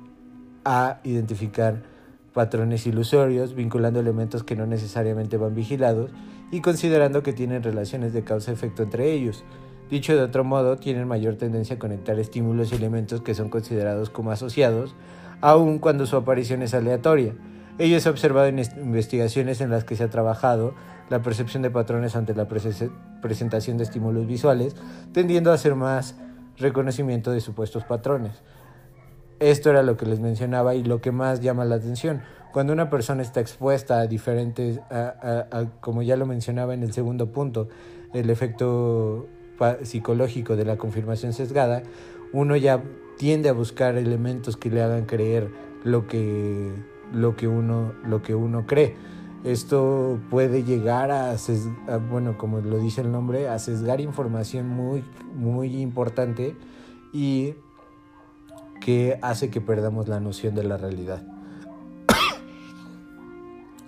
a 0.67 1.01
identificar 1.03 1.83
patrones 2.35 2.87
ilusorios, 2.87 3.55
vinculando 3.55 4.01
elementos 4.01 4.45
que 4.45 4.55
no 4.55 4.67
necesariamente 4.67 5.39
van 5.39 5.55
vigilados 5.55 6.11
y 6.55 6.61
considerando 6.61 7.25
que 7.25 7.33
tienen 7.33 7.65
relaciones 7.65 8.13
de 8.13 8.23
causa-efecto 8.23 8.85
entre 8.85 9.11
ellos. 9.11 9.43
Dicho 9.91 10.15
de 10.15 10.23
otro 10.23 10.45
modo, 10.45 10.77
tienen 10.77 11.09
mayor 11.09 11.35
tendencia 11.35 11.75
a 11.75 11.79
conectar 11.81 12.17
estímulos 12.21 12.71
y 12.71 12.77
elementos 12.77 13.23
que 13.23 13.35
son 13.35 13.49
considerados 13.49 14.09
como 14.09 14.31
asociados, 14.31 14.95
aun 15.41 15.81
cuando 15.81 16.07
su 16.07 16.17
aparición 16.17 16.63
es 16.63 16.73
aleatoria. 16.73 17.35
Ello 17.79 17.99
se 17.99 18.09
ha 18.09 18.13
observado 18.13 18.47
en 18.47 18.61
investigaciones 18.61 19.61
en 19.61 19.71
las 19.71 19.83
que 19.83 19.97
se 19.97 20.05
ha 20.05 20.11
trabajado 20.11 20.77
la 21.11 21.23
percepción 21.23 21.65
de 21.65 21.71
patrones 21.71 22.15
ante 22.15 22.37
la 22.37 22.47
presentación 22.47 23.77
de 23.77 23.83
estímulos 23.83 24.29
visuales, 24.29 24.77
tendiendo 25.13 25.51
a 25.51 25.55
hacer 25.55 25.75
más 25.75 26.15
reconocimiento 26.57 27.33
de 27.33 27.41
supuestos 27.41 27.83
patrones. 27.83 28.45
Esto 29.41 29.71
era 29.71 29.83
lo 29.83 29.97
que 29.97 30.07
les 30.07 30.21
mencionaba 30.21 30.77
y 30.77 30.85
lo 30.85 31.01
que 31.01 31.11
más 31.11 31.41
llama 31.41 31.65
la 31.65 31.75
atención. 31.75 32.23
Cuando 32.55 32.73
una 32.73 32.89
persona 32.89 33.21
está 33.21 33.41
expuesta 33.41 33.99
a 33.99 34.07
diferentes, 34.07 34.79
como 35.81 36.03
ya 36.03 36.17
lo 36.17 36.25
mencionaba 36.25 36.73
en 36.73 36.85
el 36.85 36.93
segundo 36.93 37.33
punto, 37.33 37.67
el 38.13 38.31
efecto 38.31 39.27
psicológico 39.83 40.55
de 40.55 40.65
la 40.65 40.77
confirmación 40.77 41.33
sesgada, 41.33 41.83
uno 42.33 42.55
ya 42.55 42.81
tiende 43.19 43.49
a 43.49 43.55
buscar 43.55 43.97
elementos 43.97 44.57
que 44.57 44.71
le 44.71 44.83
hagan 44.83 45.05
creer 45.05 45.51
lo 45.83 46.07
que, 46.07 46.73
lo 47.13 47.35
que, 47.35 47.49
uno, 47.49 47.93
lo 48.07 48.23
que 48.23 48.37
uno 48.37 48.67
cree. 48.69 48.95
Esto 49.43 50.21
puede 50.31 50.63
llegar 50.63 51.11
a, 51.11 51.35
bueno, 52.09 52.39
como 52.39 52.61
lo 52.61 52.79
dice 52.79 53.01
el 53.01 53.11
nombre, 53.11 53.49
a 53.49 53.59
sesgar 53.59 54.01
información 54.01 54.69
muy, 54.69 55.03
muy 55.35 55.75
importante 55.83 56.55
y 57.13 57.55
que 58.81 59.19
hace 59.23 59.51
que 59.51 59.61
perdamos 59.61 60.07
la 60.07 60.21
noción 60.21 60.55
de 60.55 60.63
la 60.63 60.77
realidad. 60.77 61.34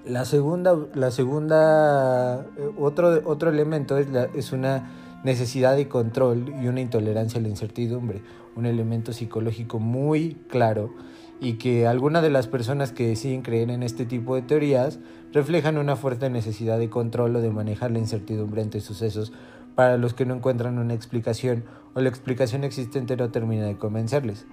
La 0.06 0.24
segunda, 0.24 0.76
la 0.94 1.10
segunda 1.10 2.46
eh, 2.56 2.70
otro, 2.78 3.22
otro 3.24 3.50
elemento 3.50 3.98
es, 3.98 4.08
es 4.34 4.52
una 4.52 4.90
necesidad 5.24 5.76
de 5.76 5.88
control 5.88 6.54
y 6.62 6.68
una 6.68 6.80
intolerancia 6.80 7.40
a 7.40 7.42
la 7.42 7.48
incertidumbre, 7.48 8.22
un 8.54 8.66
elemento 8.66 9.12
psicológico 9.12 9.78
muy 9.78 10.36
claro 10.48 10.94
y 11.40 11.54
que 11.54 11.86
algunas 11.86 12.22
de 12.22 12.30
las 12.30 12.46
personas 12.46 12.92
que 12.92 13.08
deciden 13.08 13.42
creer 13.42 13.70
en 13.70 13.82
este 13.82 14.06
tipo 14.06 14.34
de 14.34 14.42
teorías 14.42 14.98
reflejan 15.32 15.76
una 15.76 15.96
fuerte 15.96 16.30
necesidad 16.30 16.78
de 16.78 16.88
control 16.88 17.36
o 17.36 17.40
de 17.40 17.50
manejar 17.50 17.90
la 17.90 17.98
incertidumbre 17.98 18.62
ante 18.62 18.80
sucesos 18.80 19.32
para 19.74 19.98
los 19.98 20.14
que 20.14 20.24
no 20.24 20.34
encuentran 20.34 20.78
una 20.78 20.94
explicación 20.94 21.64
o 21.94 22.00
la 22.00 22.08
explicación 22.08 22.64
existente 22.64 23.16
no 23.16 23.30
termina 23.30 23.66
de 23.66 23.76
convencerles. 23.76 24.46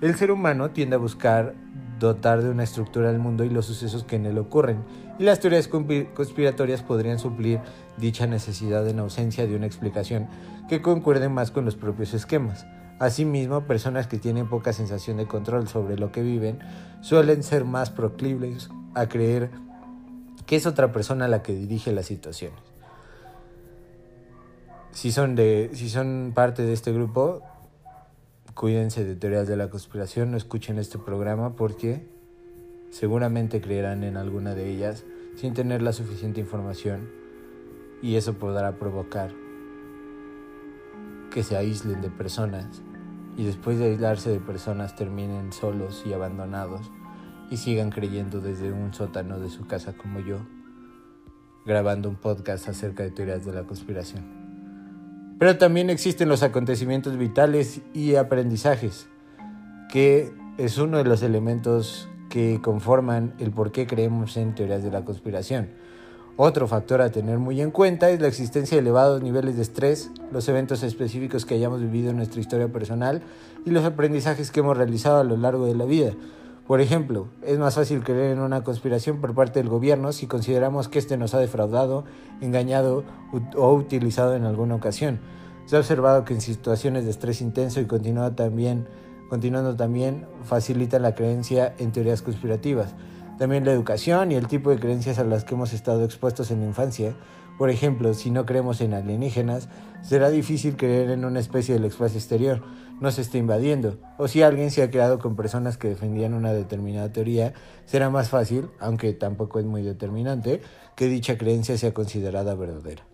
El 0.00 0.16
ser 0.16 0.32
humano 0.32 0.70
tiende 0.70 0.96
a 0.96 0.98
buscar 0.98 1.54
dotar 1.98 2.42
de 2.42 2.50
una 2.50 2.64
estructura 2.64 3.10
al 3.10 3.18
mundo 3.18 3.44
y 3.44 3.50
los 3.50 3.66
sucesos 3.66 4.04
que 4.04 4.16
en 4.16 4.26
él 4.26 4.38
ocurren, 4.38 4.84
y 5.18 5.24
las 5.24 5.40
teorías 5.40 5.68
conspiratorias 5.68 6.82
podrían 6.82 7.18
suplir 7.18 7.60
dicha 7.96 8.26
necesidad 8.26 8.86
en 8.88 8.98
ausencia 8.98 9.46
de 9.46 9.54
una 9.56 9.66
explicación 9.66 10.28
que 10.68 10.82
concuerde 10.82 11.28
más 11.28 11.50
con 11.50 11.64
los 11.64 11.76
propios 11.76 12.14
esquemas. 12.14 12.66
Asimismo, 12.98 13.66
personas 13.66 14.06
que 14.06 14.18
tienen 14.18 14.48
poca 14.48 14.72
sensación 14.72 15.16
de 15.16 15.26
control 15.26 15.68
sobre 15.68 15.96
lo 15.96 16.12
que 16.12 16.22
viven 16.22 16.58
suelen 17.00 17.42
ser 17.42 17.64
más 17.64 17.90
proclives 17.90 18.70
a 18.94 19.08
creer 19.08 19.50
que 20.46 20.56
es 20.56 20.66
otra 20.66 20.92
persona 20.92 21.28
la 21.28 21.42
que 21.42 21.54
dirige 21.54 21.92
las 21.92 22.06
situaciones. 22.06 22.60
Si 24.92 25.10
son, 25.10 25.34
de, 25.34 25.70
si 25.74 25.88
son 25.88 26.32
parte 26.34 26.62
de 26.62 26.72
este 26.72 26.92
grupo, 26.92 27.42
cuídense 28.54 29.04
de 29.04 29.16
teorías 29.16 29.48
de 29.48 29.56
la 29.56 29.68
conspiración, 29.68 30.30
no 30.30 30.36
escuchen 30.36 30.78
este 30.78 30.98
programa 30.98 31.56
porque 31.56 32.06
seguramente 32.90 33.60
creerán 33.60 34.04
en 34.04 34.16
alguna 34.16 34.54
de 34.54 34.70
ellas 34.70 35.04
sin 35.34 35.54
tener 35.54 35.82
la 35.82 35.92
suficiente 35.92 36.40
información 36.40 37.10
y 38.00 38.16
eso 38.16 38.34
podrá 38.34 38.78
provocar 38.78 39.32
que 41.32 41.42
se 41.42 41.56
aíslen 41.56 42.00
de 42.00 42.10
personas 42.10 42.82
y 43.36 43.44
después 43.44 43.78
de 43.78 43.86
aislarse 43.86 44.30
de 44.30 44.38
personas 44.38 44.94
terminen 44.94 45.52
solos 45.52 46.04
y 46.06 46.12
abandonados 46.12 46.92
y 47.50 47.56
sigan 47.56 47.90
creyendo 47.90 48.40
desde 48.40 48.72
un 48.72 48.94
sótano 48.94 49.40
de 49.40 49.50
su 49.50 49.66
casa 49.66 49.94
como 49.94 50.20
yo, 50.20 50.38
grabando 51.66 52.08
un 52.08 52.16
podcast 52.16 52.68
acerca 52.68 53.02
de 53.02 53.10
teorías 53.10 53.44
de 53.44 53.52
la 53.52 53.64
conspiración. 53.64 54.43
Pero 55.38 55.58
también 55.58 55.90
existen 55.90 56.28
los 56.28 56.42
acontecimientos 56.42 57.16
vitales 57.16 57.80
y 57.92 58.14
aprendizajes, 58.14 59.08
que 59.90 60.32
es 60.58 60.78
uno 60.78 60.98
de 60.98 61.04
los 61.04 61.22
elementos 61.22 62.08
que 62.30 62.60
conforman 62.62 63.34
el 63.38 63.50
por 63.50 63.72
qué 63.72 63.86
creemos 63.86 64.36
en 64.36 64.54
teorías 64.54 64.82
de 64.82 64.90
la 64.90 65.04
conspiración. 65.04 65.68
Otro 66.36 66.66
factor 66.66 67.00
a 67.00 67.10
tener 67.10 67.38
muy 67.38 67.60
en 67.60 67.70
cuenta 67.70 68.10
es 68.10 68.20
la 68.20 68.26
existencia 68.26 68.76
de 68.76 68.80
elevados 68.80 69.22
niveles 69.22 69.54
de 69.54 69.62
estrés, 69.62 70.10
los 70.32 70.48
eventos 70.48 70.82
específicos 70.82 71.46
que 71.46 71.54
hayamos 71.54 71.80
vivido 71.80 72.10
en 72.10 72.16
nuestra 72.16 72.40
historia 72.40 72.66
personal 72.68 73.22
y 73.64 73.70
los 73.70 73.84
aprendizajes 73.84 74.50
que 74.50 74.58
hemos 74.60 74.76
realizado 74.76 75.20
a 75.20 75.24
lo 75.24 75.36
largo 75.36 75.66
de 75.66 75.76
la 75.76 75.84
vida. 75.84 76.12
Por 76.66 76.80
ejemplo, 76.80 77.28
es 77.42 77.58
más 77.58 77.74
fácil 77.74 78.02
creer 78.02 78.32
en 78.32 78.40
una 78.40 78.64
conspiración 78.64 79.20
por 79.20 79.34
parte 79.34 79.58
del 79.58 79.68
gobierno 79.68 80.12
si 80.12 80.26
consideramos 80.26 80.88
que 80.88 80.98
éste 80.98 81.16
nos 81.16 81.34
ha 81.34 81.38
defraudado, 81.38 82.04
engañado 82.40 83.04
o 83.56 83.74
utilizado 83.74 84.34
en 84.34 84.44
alguna 84.44 84.74
ocasión. 84.74 85.20
Se 85.66 85.76
ha 85.76 85.78
observado 85.78 86.24
que 86.24 86.34
en 86.34 86.40
situaciones 86.40 87.04
de 87.04 87.10
estrés 87.10 87.40
intenso 87.40 87.80
y 87.80 87.86
continuado 87.86 88.32
también 88.32 88.86
Continuando 89.28 89.74
también, 89.74 90.26
facilita 90.44 90.98
la 90.98 91.14
creencia 91.14 91.74
en 91.78 91.92
teorías 91.92 92.22
conspirativas. 92.22 92.94
También 93.38 93.64
la 93.64 93.72
educación 93.72 94.30
y 94.30 94.36
el 94.36 94.46
tipo 94.46 94.70
de 94.70 94.78
creencias 94.78 95.18
a 95.18 95.24
las 95.24 95.44
que 95.44 95.54
hemos 95.54 95.72
estado 95.72 96.04
expuestos 96.04 96.50
en 96.50 96.60
la 96.60 96.66
infancia. 96.66 97.14
Por 97.58 97.70
ejemplo, 97.70 98.14
si 98.14 98.30
no 98.30 98.44
creemos 98.44 98.80
en 98.80 98.94
alienígenas, 98.94 99.68
será 100.02 100.30
difícil 100.30 100.76
creer 100.76 101.10
en 101.10 101.24
una 101.24 101.40
especie 101.40 101.74
del 101.74 101.84
espacio 101.84 102.18
exterior, 102.18 102.62
no 103.00 103.10
se 103.10 103.22
está 103.22 103.38
invadiendo. 103.38 103.98
O 104.18 104.28
si 104.28 104.42
alguien 104.42 104.70
se 104.70 104.82
ha 104.82 104.90
creado 104.90 105.18
con 105.18 105.36
personas 105.36 105.76
que 105.76 105.88
defendían 105.88 106.34
una 106.34 106.52
determinada 106.52 107.12
teoría, 107.12 107.54
será 107.84 108.10
más 108.10 108.28
fácil, 108.28 108.68
aunque 108.80 109.12
tampoco 109.12 109.58
es 109.58 109.66
muy 109.66 109.82
determinante, 109.82 110.60
que 110.96 111.08
dicha 111.08 111.38
creencia 111.38 111.76
sea 111.76 111.92
considerada 111.92 112.54
verdadera. 112.54 113.04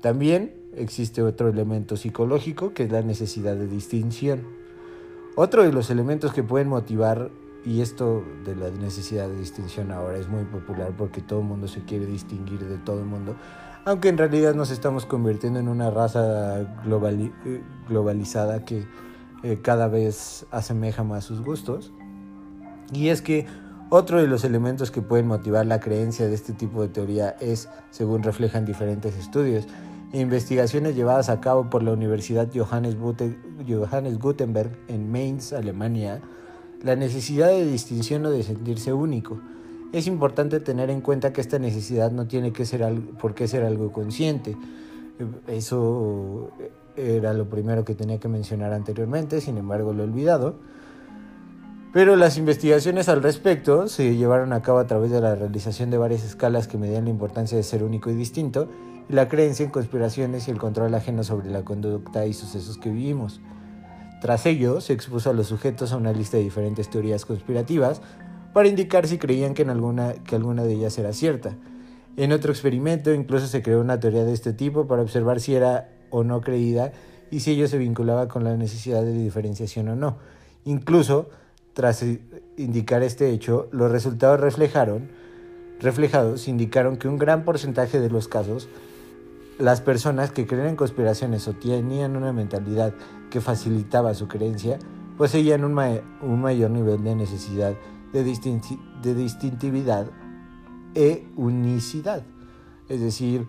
También 0.00 0.54
existe 0.76 1.22
otro 1.22 1.48
elemento 1.48 1.96
psicológico 1.96 2.74
que 2.74 2.84
es 2.84 2.92
la 2.92 3.02
necesidad 3.02 3.56
de 3.56 3.66
distinción. 3.66 4.46
Otro 5.36 5.64
de 5.64 5.72
los 5.72 5.90
elementos 5.90 6.32
que 6.32 6.42
pueden 6.42 6.68
motivar 6.68 7.30
y 7.64 7.80
esto 7.80 8.22
de 8.44 8.54
la 8.54 8.70
necesidad 8.70 9.28
de 9.28 9.38
distinción 9.38 9.90
ahora 9.90 10.18
es 10.18 10.28
muy 10.28 10.44
popular 10.44 10.92
porque 10.96 11.22
todo 11.22 11.40
el 11.40 11.46
mundo 11.46 11.66
se 11.66 11.80
quiere 11.84 12.04
distinguir 12.04 12.60
de 12.60 12.76
todo 12.76 13.00
el 13.00 13.06
mundo, 13.06 13.34
aunque 13.84 14.08
en 14.08 14.18
realidad 14.18 14.54
nos 14.54 14.70
estamos 14.70 15.06
convirtiendo 15.06 15.58
en 15.60 15.68
una 15.68 15.90
raza 15.90 16.66
globalizada 17.88 18.64
que 18.64 18.86
eh, 19.42 19.58
cada 19.62 19.88
vez 19.88 20.46
asemeja 20.50 21.04
más 21.04 21.24
sus 21.24 21.42
gustos. 21.42 21.92
Y 22.92 23.08
es 23.08 23.20
que 23.20 23.46
otro 23.90 24.20
de 24.20 24.26
los 24.26 24.44
elementos 24.44 24.90
que 24.90 25.02
pueden 25.02 25.26
motivar 25.26 25.66
la 25.66 25.80
creencia 25.80 26.26
de 26.26 26.34
este 26.34 26.54
tipo 26.54 26.80
de 26.82 26.88
teoría 26.88 27.36
es, 27.40 27.68
según 27.90 28.22
reflejan 28.22 28.64
diferentes 28.64 29.16
estudios 29.16 29.66
e 30.12 30.20
investigaciones 30.20 30.96
llevadas 30.96 31.28
a 31.28 31.40
cabo 31.40 31.68
por 31.68 31.82
la 31.82 31.92
Universidad 31.92 32.48
Johannes, 32.54 32.96
Johannes 33.68 34.18
Gutenberg 34.18 34.70
en 34.88 35.12
Mainz, 35.12 35.52
Alemania, 35.52 36.22
la 36.82 36.96
necesidad 36.96 37.48
de 37.48 37.66
distinción 37.66 38.24
o 38.24 38.30
de 38.30 38.42
sentirse 38.42 38.92
único. 38.92 39.40
Es 39.94 40.08
importante 40.08 40.58
tener 40.58 40.90
en 40.90 41.00
cuenta 41.00 41.32
que 41.32 41.40
esta 41.40 41.60
necesidad 41.60 42.10
no 42.10 42.26
tiene 42.26 42.52
que 42.52 42.66
ser 42.66 42.84
por 43.20 43.32
qué 43.32 43.46
ser 43.46 43.62
algo 43.62 43.92
consciente. 43.92 44.56
Eso 45.46 46.50
era 46.96 47.32
lo 47.32 47.48
primero 47.48 47.84
que 47.84 47.94
tenía 47.94 48.18
que 48.18 48.26
mencionar 48.26 48.72
anteriormente, 48.72 49.40
sin 49.40 49.56
embargo 49.56 49.92
lo 49.92 50.02
he 50.02 50.06
olvidado. 50.06 50.56
Pero 51.92 52.16
las 52.16 52.36
investigaciones 52.38 53.08
al 53.08 53.22
respecto 53.22 53.86
se 53.86 54.16
llevaron 54.16 54.52
a 54.52 54.62
cabo 54.62 54.78
a 54.78 54.86
través 54.88 55.12
de 55.12 55.20
la 55.20 55.36
realización 55.36 55.90
de 55.90 55.98
varias 55.98 56.24
escalas 56.24 56.66
que 56.66 56.76
medían 56.76 57.04
la 57.04 57.10
importancia 57.10 57.56
de 57.56 57.62
ser 57.62 57.84
único 57.84 58.10
y 58.10 58.14
distinto, 58.14 58.68
y 59.08 59.12
la 59.12 59.28
creencia 59.28 59.64
en 59.64 59.70
conspiraciones 59.70 60.48
y 60.48 60.50
el 60.50 60.58
control 60.58 60.92
ajeno 60.96 61.22
sobre 61.22 61.52
la 61.52 61.62
conducta 61.62 62.26
y 62.26 62.32
sucesos 62.32 62.78
que 62.78 62.90
vivimos. 62.90 63.40
Tras 64.20 64.44
ello, 64.46 64.80
se 64.80 64.92
expuso 64.92 65.30
a 65.30 65.34
los 65.34 65.46
sujetos 65.46 65.92
a 65.92 65.98
una 65.98 66.12
lista 66.12 66.36
de 66.36 66.42
diferentes 66.42 66.90
teorías 66.90 67.24
conspirativas 67.24 68.00
para 68.54 68.68
indicar 68.68 69.06
si 69.06 69.18
creían 69.18 69.52
que, 69.52 69.62
en 69.62 69.70
alguna, 69.70 70.14
que 70.24 70.36
alguna 70.36 70.62
de 70.62 70.72
ellas 70.72 70.96
era 70.96 71.12
cierta. 71.12 71.54
En 72.16 72.32
otro 72.32 72.52
experimento 72.52 73.12
incluso 73.12 73.48
se 73.48 73.62
creó 73.62 73.80
una 73.80 74.00
teoría 74.00 74.24
de 74.24 74.32
este 74.32 74.52
tipo 74.52 74.86
para 74.86 75.02
observar 75.02 75.40
si 75.40 75.54
era 75.54 75.90
o 76.10 76.22
no 76.22 76.40
creída 76.40 76.92
y 77.30 77.40
si 77.40 77.50
ello 77.50 77.66
se 77.66 77.76
vinculaba 77.76 78.28
con 78.28 78.44
la 78.44 78.56
necesidad 78.56 79.02
de 79.02 79.12
diferenciación 79.12 79.88
o 79.88 79.96
no. 79.96 80.18
Incluso, 80.64 81.28
tras 81.72 82.04
indicar 82.56 83.02
este 83.02 83.30
hecho, 83.30 83.68
los 83.72 83.90
resultados 83.90 84.38
reflejaron, 84.38 85.10
reflejados 85.80 86.46
indicaron 86.46 86.96
que 86.96 87.08
un 87.08 87.18
gran 87.18 87.44
porcentaje 87.44 87.98
de 87.98 88.08
los 88.08 88.28
casos 88.28 88.68
las 89.58 89.80
personas 89.80 90.32
que 90.32 90.46
creen 90.46 90.66
en 90.66 90.76
conspiraciones 90.76 91.46
o 91.46 91.52
tenían 91.52 92.16
una 92.16 92.32
mentalidad 92.32 92.92
que 93.30 93.40
facilitaba 93.40 94.14
su 94.14 94.26
creencia 94.26 94.78
poseían 95.16 95.64
un, 95.64 95.78
un 96.22 96.40
mayor 96.40 96.70
nivel 96.70 97.04
de 97.04 97.14
necesidad 97.14 97.74
de, 98.14 98.60
de 99.02 99.14
distintividad 99.14 100.06
e 100.94 101.26
unicidad, 101.36 102.22
es 102.88 103.00
decir, 103.00 103.48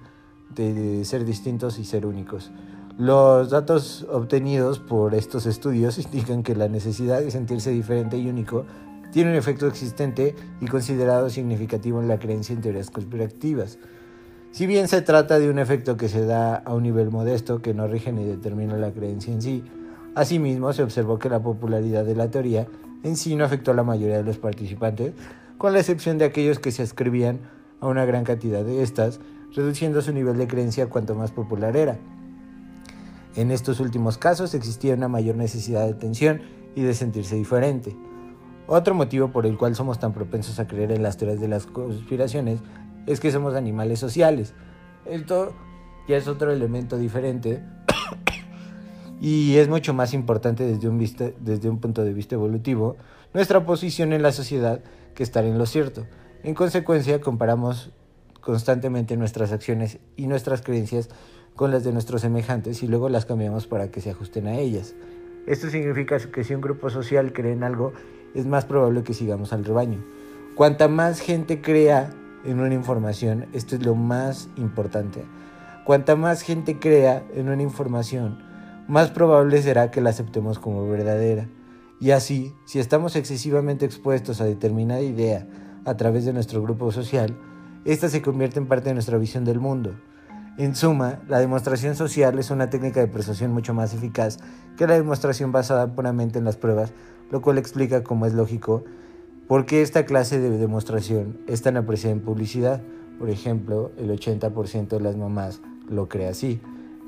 de, 0.56 1.06
ser 1.06 1.23
distintos 1.23 1.78
y 1.78 1.86
ser 1.86 2.06
únicos. 2.06 2.51
Los 2.97 3.51
datos 3.51 4.08
obtenidos 4.10 4.80
por 4.80 5.13
estos 5.13 5.45
estudios 5.45 5.97
indican 6.04 6.43
que 6.43 6.56
la 6.56 6.67
necesidad 6.67 7.21
de 7.21 7.30
sentirse 7.30 7.69
diferente 7.69 8.17
y 8.17 8.28
único 8.28 8.65
tiene 9.12 9.32
un 9.32 9.38
efecto 9.38 9.67
existente 9.67 10.36
y 10.60 10.65
considerado 10.65 11.30
significativo 11.30 12.01
en 12.01 12.08
la 12.08 12.19
creencia 12.19 12.54
en 12.54 12.62
teorías 12.62 12.89
conspirativas. 12.89 13.78
Si 14.51 14.65
bien 14.65 14.88
se 14.88 15.01
trata 15.01 15.38
de 15.38 15.49
un 15.49 15.60
efecto 15.60 15.95
que 15.95 16.10
se 16.10 16.25
da 16.25 16.56
a 16.56 16.73
un 16.73 16.84
nivel 16.84 17.12
modesto 17.12 17.62
que 17.62 17.73
no 17.73 17.88
rige 17.88 18.12
ni 18.12 18.25
determina 18.25 18.78
la 18.78 18.91
creencia 18.91 19.32
en 19.34 19.41
sí, 19.41 19.63
asimismo 20.15 20.73
se 20.73 20.84
observó 20.84 21.19
que 21.19 21.30
la 21.30 21.41
popularidad 21.43 22.06
de 22.06 22.15
la 22.15 22.32
teoría 22.32 22.67
en 23.03 23.15
sí 23.15 23.36
no 23.36 23.45
afectó 23.45 23.71
a 23.71 23.75
la 23.75 23.84
mayoría 23.84 24.17
de 24.17 24.23
los 24.23 24.38
participantes, 24.38 25.13
con 25.58 25.73
la 25.73 25.79
excepción 25.79 26.17
de 26.17 26.25
aquellos 26.25 26.60
que 26.60 26.71
se 26.71 26.84
ascribían 26.84 27.39
a 27.79 27.88
una 27.88 28.05
gran 28.05 28.23
cantidad 28.23 28.63
de 28.63 28.81
estas, 28.84 29.19
reduciendo 29.55 30.01
su 30.01 30.12
nivel 30.12 30.38
de 30.38 30.47
creencia 30.47 30.88
cuanto 30.88 31.15
más 31.15 31.31
popular 31.31 31.77
era. 31.77 31.97
En 33.36 33.51
estos 33.51 33.79
últimos 33.79 34.17
casos 34.17 34.53
existía 34.53 34.95
una 34.95 35.08
mayor 35.08 35.36
necesidad 35.36 35.86
de 35.86 35.93
atención 35.93 36.41
y 36.75 36.84
de 36.84 36.93
sentirse 36.93 37.36
diferente. 37.36 37.95
Otro 38.67 38.95
motivo 38.95 39.31
por 39.31 39.45
el 39.45 39.58
cual 39.58 39.75
somos 39.75 39.99
tan 39.99 40.13
propensos 40.13 40.60
a 40.60 40.67
creer 40.67 40.91
en 40.91 41.03
las 41.03 41.17
teorías 41.17 41.39
de 41.39 41.47
las 41.47 41.67
conspiraciones 41.67 42.62
es 43.05 43.19
que 43.19 43.31
somos 43.31 43.53
animales 43.53 43.99
sociales. 43.99 44.53
Esto 45.05 45.53
ya 46.08 46.17
es 46.17 46.27
otro 46.27 46.51
elemento 46.51 46.97
diferente 46.97 47.63
y 49.26 49.58
es 49.58 49.68
mucho 49.68 49.96
más 49.96 50.14
importante 50.14 50.68
desde 50.68 50.88
un, 50.88 51.00
desde 51.00 51.68
un 51.68 51.80
punto 51.80 52.04
de 52.04 52.14
vista 52.14 52.36
evolutivo 52.36 52.96
nuestra 53.34 53.66
posición 53.66 54.14
en 54.14 54.22
la 54.22 54.32
sociedad 54.32 54.82
que 55.16 55.24
estar 55.24 55.46
en 55.46 55.58
lo 55.58 55.66
cierto. 55.66 56.06
En 56.44 56.54
consecuencia, 56.54 57.20
comparamos 57.20 57.90
constantemente 58.40 59.18
nuestras 59.18 59.52
acciones 59.52 59.98
y 60.16 60.28
nuestras 60.28 60.62
creencias 60.62 61.10
con 61.56 61.72
las 61.72 61.84
de 61.84 61.92
nuestros 61.92 62.22
semejantes 62.22 62.84
y 62.84 62.88
luego 62.88 63.10
las 63.10 63.26
cambiamos 63.26 63.66
para 63.66 63.90
que 63.90 64.00
se 64.00 64.12
ajusten 64.12 64.46
a 64.46 64.60
ellas. 64.60 64.94
Esto 65.48 65.72
significa 65.72 66.20
que 66.20 66.44
si 66.44 66.54
un 66.54 66.62
grupo 66.62 66.92
social 66.92 67.34
cree 67.34 67.54
en 67.54 67.64
algo, 67.64 67.94
es 68.36 68.46
más 68.46 68.66
probable 68.66 69.02
que 69.02 69.16
sigamos 69.16 69.54
al 69.54 69.66
rebaño. 69.66 70.06
Cuanta 70.54 70.88
más 70.88 71.20
gente 71.20 71.62
crea 71.62 72.12
en 72.46 72.60
una 72.60 72.76
información, 72.76 73.48
esto 73.54 73.76
es 73.76 73.84
lo 73.84 73.96
más 73.96 74.50
importante. 74.56 75.24
Cuanta 75.84 76.16
más 76.16 76.44
gente 76.44 76.78
crea 76.78 77.24
en 77.34 77.50
una 77.50 77.64
información, 77.64 78.54
más 78.88 79.12
probable 79.12 79.62
será 79.62 79.91
que 79.91 80.02
la 80.02 80.12
aceptemos 80.12 80.60
como 80.60 80.88
verdadera. 80.88 81.48
Y 82.00 82.12
así, 82.12 82.54
si 82.65 82.80
estamos 82.80 83.15
excesivamente 83.15 83.86
expuestos 83.86 84.41
a 84.41 84.45
determinada 84.45 85.02
idea 85.02 85.48
a 85.86 85.95
través 85.98 86.26
de 86.26 86.34
nuestro 86.34 86.62
grupo 86.62 86.91
social, 86.91 87.38
esta 87.86 88.10
se 88.10 88.21
convierte 88.21 88.60
en 88.60 88.67
parte 88.67 88.89
de 88.89 88.95
nuestra 88.95 89.17
visión 89.17 89.45
del 89.45 89.60
mundo. 89.60 89.95
En 90.58 90.76
suma, 90.76 91.19
la 91.28 91.39
demostración 91.39 91.95
social 91.95 92.39
es 92.39 92.50
una 92.50 92.69
técnica 92.69 93.00
de 93.00 93.08
persuasión 93.08 93.52
mucho 93.52 93.74
más 93.74 93.93
eficaz 93.93 94.38
que 94.78 94.88
la 94.88 94.93
demostración 94.95 95.52
basada 95.52 95.95
puramente 95.95 96.39
en 96.39 96.45
las 96.45 96.58
pruebas, 96.58 96.93
lo 97.32 97.41
cual 97.41 97.58
explica, 97.58 98.04
como 98.04 98.26
es 98.26 98.34
lógico, 98.34 98.84
¿Por 99.48 99.67
qué 99.67 99.84
esta 99.84 100.08
clase 100.08 100.39
de 100.39 100.50
demostración 100.50 101.38
es 101.45 101.62
tan 101.62 101.78
apreciada 101.78 102.15
en 102.15 102.21
publicidad? 102.21 102.82
Por 103.19 103.30
ejemplo, 103.30 103.91
el 103.95 104.10
80% 104.10 104.88
de 104.88 105.00
las 105.00 105.17
mamás 105.17 105.62
lo 105.88 106.10
cree 106.10 106.28
así, 106.28 106.60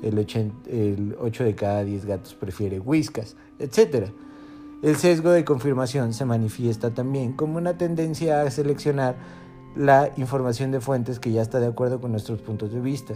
el, 0.02 1.16
8 1.18 1.44
de 1.44 1.54
cada 1.54 1.84
10 1.84 2.06
gatos 2.06 2.34
prefiere 2.34 2.80
whiskas, 2.80 3.36
etc. 3.58 4.08
El 4.82 4.96
sesgo 4.96 5.30
de 5.30 5.44
confirmación 5.44 6.12
se 6.12 6.24
manifiesta 6.24 6.90
también 6.90 7.32
como 7.32 7.58
una 7.58 7.76
tendencia 7.76 8.42
a 8.42 8.50
seleccionar 8.50 9.16
la 9.76 10.10
información 10.16 10.70
de 10.70 10.80
fuentes 10.80 11.18
que 11.20 11.32
ya 11.32 11.42
está 11.42 11.60
de 11.60 11.66
acuerdo 11.66 12.00
con 12.00 12.12
nuestros 12.12 12.40
puntos 12.40 12.72
de 12.72 12.80
vista. 12.80 13.14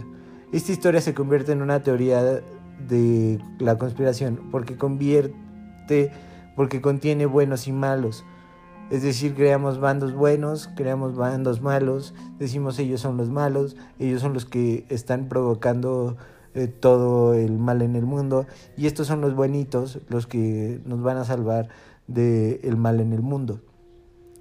Esta 0.51 0.71
historia 0.71 1.01
se 1.01 1.13
convierte 1.13 1.51
en 1.51 1.61
una 1.61 1.81
teoría 1.81 2.21
de 2.21 3.39
la 3.59 3.77
conspiración 3.77 4.49
porque 4.51 4.77
convierte, 4.77 6.11
porque 6.55 6.81
contiene 6.81 7.25
buenos 7.25 7.67
y 7.67 7.71
malos, 7.71 8.23
es 8.89 9.01
decir, 9.01 9.33
creamos 9.33 9.79
bandos 9.79 10.13
buenos, 10.13 10.69
creamos 10.75 11.15
bandos 11.15 11.61
malos, 11.61 12.13
decimos 12.37 12.77
ellos 12.79 13.01
son 13.01 13.17
los 13.17 13.29
malos, 13.29 13.75
ellos 13.97 14.21
son 14.21 14.33
los 14.33 14.45
que 14.45 14.85
están 14.89 15.29
provocando 15.29 16.17
eh, 16.55 16.67
todo 16.67 17.33
el 17.33 17.57
mal 17.57 17.81
en 17.81 17.95
el 17.95 18.05
mundo 18.05 18.45
y 18.77 18.87
estos 18.87 19.07
son 19.07 19.21
los 19.21 19.35
buenitos, 19.35 19.99
los 20.09 20.27
que 20.27 20.81
nos 20.85 21.01
van 21.01 21.17
a 21.17 21.25
salvar 21.25 21.69
del 22.07 22.77
mal 22.77 22.99
en 22.99 23.13
el 23.13 23.21
mundo, 23.21 23.61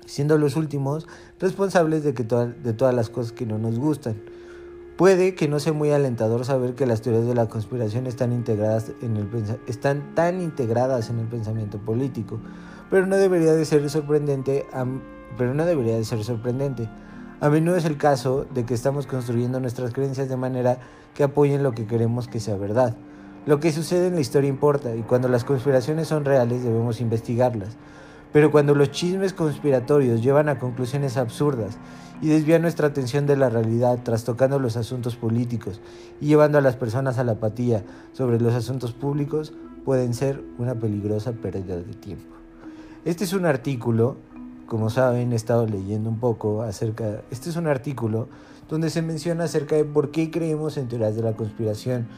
siendo 0.05 0.37
los 0.37 0.57
últimos 0.57 1.07
responsables 1.39 2.05
de, 2.05 2.13
que 2.13 2.25
de 2.25 2.73
todas 2.73 2.95
las 2.95 3.09
cosas 3.09 3.33
que 3.33 3.47
no 3.47 3.59
nos 3.59 3.79
gustan. 3.79 4.17
Puede 4.97 5.35
que 5.35 5.49
no 5.49 5.59
sea 5.59 5.73
muy 5.73 5.91
alentador 5.91 6.45
saber 6.45 6.75
que 6.75 6.85
las 6.85 7.01
teorías 7.01 7.27
de 7.27 7.35
la 7.35 7.49
conspiración 7.49 8.07
están, 8.07 8.33
integradas 8.33 8.93
en 9.01 9.17
el, 9.17 9.29
están 9.67 10.15
tan 10.15 10.41
integradas 10.43 11.09
en 11.09 11.19
el 11.19 11.27
pensamiento 11.27 11.79
político, 11.79 12.41
pero 12.91 13.07
no 13.07 13.17
debería 13.17 13.55
de 13.55 13.65
ser 13.65 13.89
sorprendente, 13.89 14.67
pero 15.39 15.55
no 15.55 15.65
debería 15.65 15.97
de 15.97 16.05
ser 16.05 16.23
sorprendente. 16.23 16.91
A 17.43 17.51
menudo 17.51 17.75
es 17.75 17.85
el 17.87 17.97
caso 17.97 18.47
de 18.55 18.65
que 18.65 18.73
estamos 18.73 19.09
construyendo 19.09 19.59
nuestras 19.59 19.93
creencias 19.93 20.29
de 20.29 20.37
manera 20.37 20.79
que 21.13 21.25
apoyen 21.25 21.65
lo 21.65 21.73
que 21.73 21.89
queremos 21.89 22.29
que 22.29 22.39
sea 22.39 22.55
verdad. 22.57 22.95
Lo 23.47 23.59
que 23.59 23.73
sucede 23.73 24.07
en 24.07 24.15
la 24.15 24.21
historia 24.21 24.49
importa 24.49 24.95
y 24.95 25.03
cuando 25.03 25.27
las 25.27 25.43
conspiraciones 25.43 26.07
son 26.07 26.25
reales 26.25 26.63
debemos 26.63 27.01
investigarlas. 27.01 27.71
Pero 28.33 28.53
cuando 28.53 28.77
los 28.77 28.93
chismes 28.93 29.33
conspiratorios 29.33 30.23
llevan 30.23 30.49
a 30.49 30.61
conclusiones 30.61 31.17
absurdas 31.17 31.79
y 32.21 32.29
desvían 32.29 32.63
nuestra 32.63 32.87
atención 32.87 33.27
de 33.27 33.37
la 33.37 33.51
realidad, 33.51 33.99
trastocando 34.05 34.61
los 34.61 34.77
asuntos 34.77 35.17
políticos 35.17 35.81
y 36.21 36.27
llevando 36.27 36.59
a 36.59 36.61
las 36.61 36.77
personas 36.77 37.19
a 37.19 37.25
la 37.25 37.33
apatía 37.33 37.83
sobre 38.13 38.39
los 38.39 38.55
asuntos 38.55 38.93
públicos, 38.93 39.53
pueden 39.85 40.15
ser 40.15 40.41
una 40.59 40.77
peligrosa 40.77 41.33
pérdida 41.33 41.75
de 41.75 41.95
tiempo. 41.95 42.37
Este 43.05 43.25
es 43.25 43.33
un 43.33 43.47
artículo, 43.47 44.19
como 44.73 44.89
saben, 44.89 45.35
he 45.35 45.37
estado 45.37 45.67
leyendo 45.67 46.09
un 46.09 46.19
poco 46.19 46.63
acerca, 46.63 47.21
este 47.31 47.51
es 47.51 47.57
un 47.57 47.67
artículo 47.67 48.31
donde 48.71 48.89
se 48.89 49.03
menciona 49.03 49.45
acerca 49.45 49.77
de 49.77 49.85
por 49.85 50.11
qué 50.11 50.31
creemos 50.31 50.79
en 50.79 50.89
teorías 50.89 51.15
de 51.15 51.21
la 51.21 51.35
conspiración. 51.35 52.09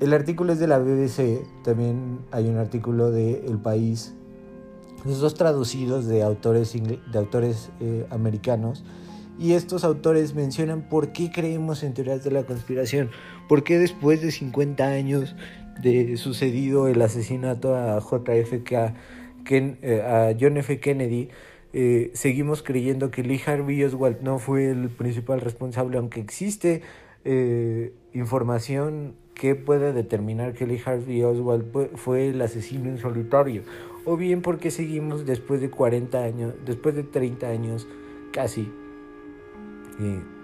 El 0.00 0.12
artículo 0.12 0.52
es 0.52 0.58
de 0.58 0.66
la 0.66 0.80
BBC, 0.80 1.46
también 1.62 2.18
hay 2.32 2.48
un 2.48 2.56
artículo 2.56 3.12
de 3.12 3.46
El 3.46 3.58
País, 3.58 4.12
los 5.04 5.20
dos 5.20 5.34
traducidos 5.34 6.06
de 6.06 6.24
autores, 6.24 6.72
de 6.72 7.16
autores 7.16 7.70
eh, 7.78 8.08
americanos, 8.10 8.82
y 9.38 9.52
estos 9.52 9.84
autores 9.84 10.34
mencionan 10.34 10.88
por 10.88 11.12
qué 11.12 11.30
creemos 11.30 11.84
en 11.84 11.94
teorías 11.94 12.24
de 12.24 12.32
la 12.32 12.42
conspiración, 12.42 13.10
por 13.48 13.62
qué 13.62 13.78
después 13.78 14.20
de 14.20 14.32
50 14.32 14.84
años 14.84 15.36
de 15.80 16.16
sucedido 16.16 16.88
el 16.88 17.00
asesinato 17.02 17.76
a 17.76 18.00
JFK, 18.00 18.96
eh, 19.48 20.02
a 20.02 20.36
John 20.38 20.56
F. 20.56 20.80
Kennedy, 20.80 21.28
eh, 21.72 22.10
seguimos 22.14 22.62
creyendo 22.62 23.10
que 23.10 23.22
Lee 23.22 23.40
Harvey 23.44 23.82
Oswald 23.84 24.20
no 24.22 24.38
fue 24.38 24.70
el 24.70 24.88
principal 24.88 25.40
responsable, 25.40 25.98
aunque 25.98 26.20
existe 26.20 26.82
eh, 27.24 27.92
información 28.12 29.14
que 29.34 29.54
puede 29.54 29.92
determinar 29.92 30.54
que 30.54 30.66
Lee 30.66 30.80
Harvey 30.84 31.22
Oswald 31.22 31.96
fue 31.96 32.28
el 32.28 32.40
asesino 32.40 32.88
en 32.88 32.98
solitario, 32.98 33.62
o 34.04 34.16
bien 34.16 34.42
porque 34.42 34.70
seguimos 34.70 35.26
después 35.26 35.60
de 35.60 35.70
40 35.70 36.22
años, 36.22 36.54
después 36.64 36.94
de 36.94 37.02
30 37.02 37.48
años 37.48 37.86
casi, 38.32 38.70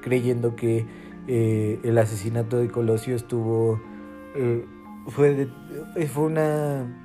creyendo 0.02 0.56
que 0.56 0.86
el 1.26 1.98
asesinato 1.98 2.58
de 2.58 2.68
Colosio 2.68 3.16
estuvo 3.16 3.80
fue, 5.08 5.48
fue, 6.08 6.24
una, 6.24 7.01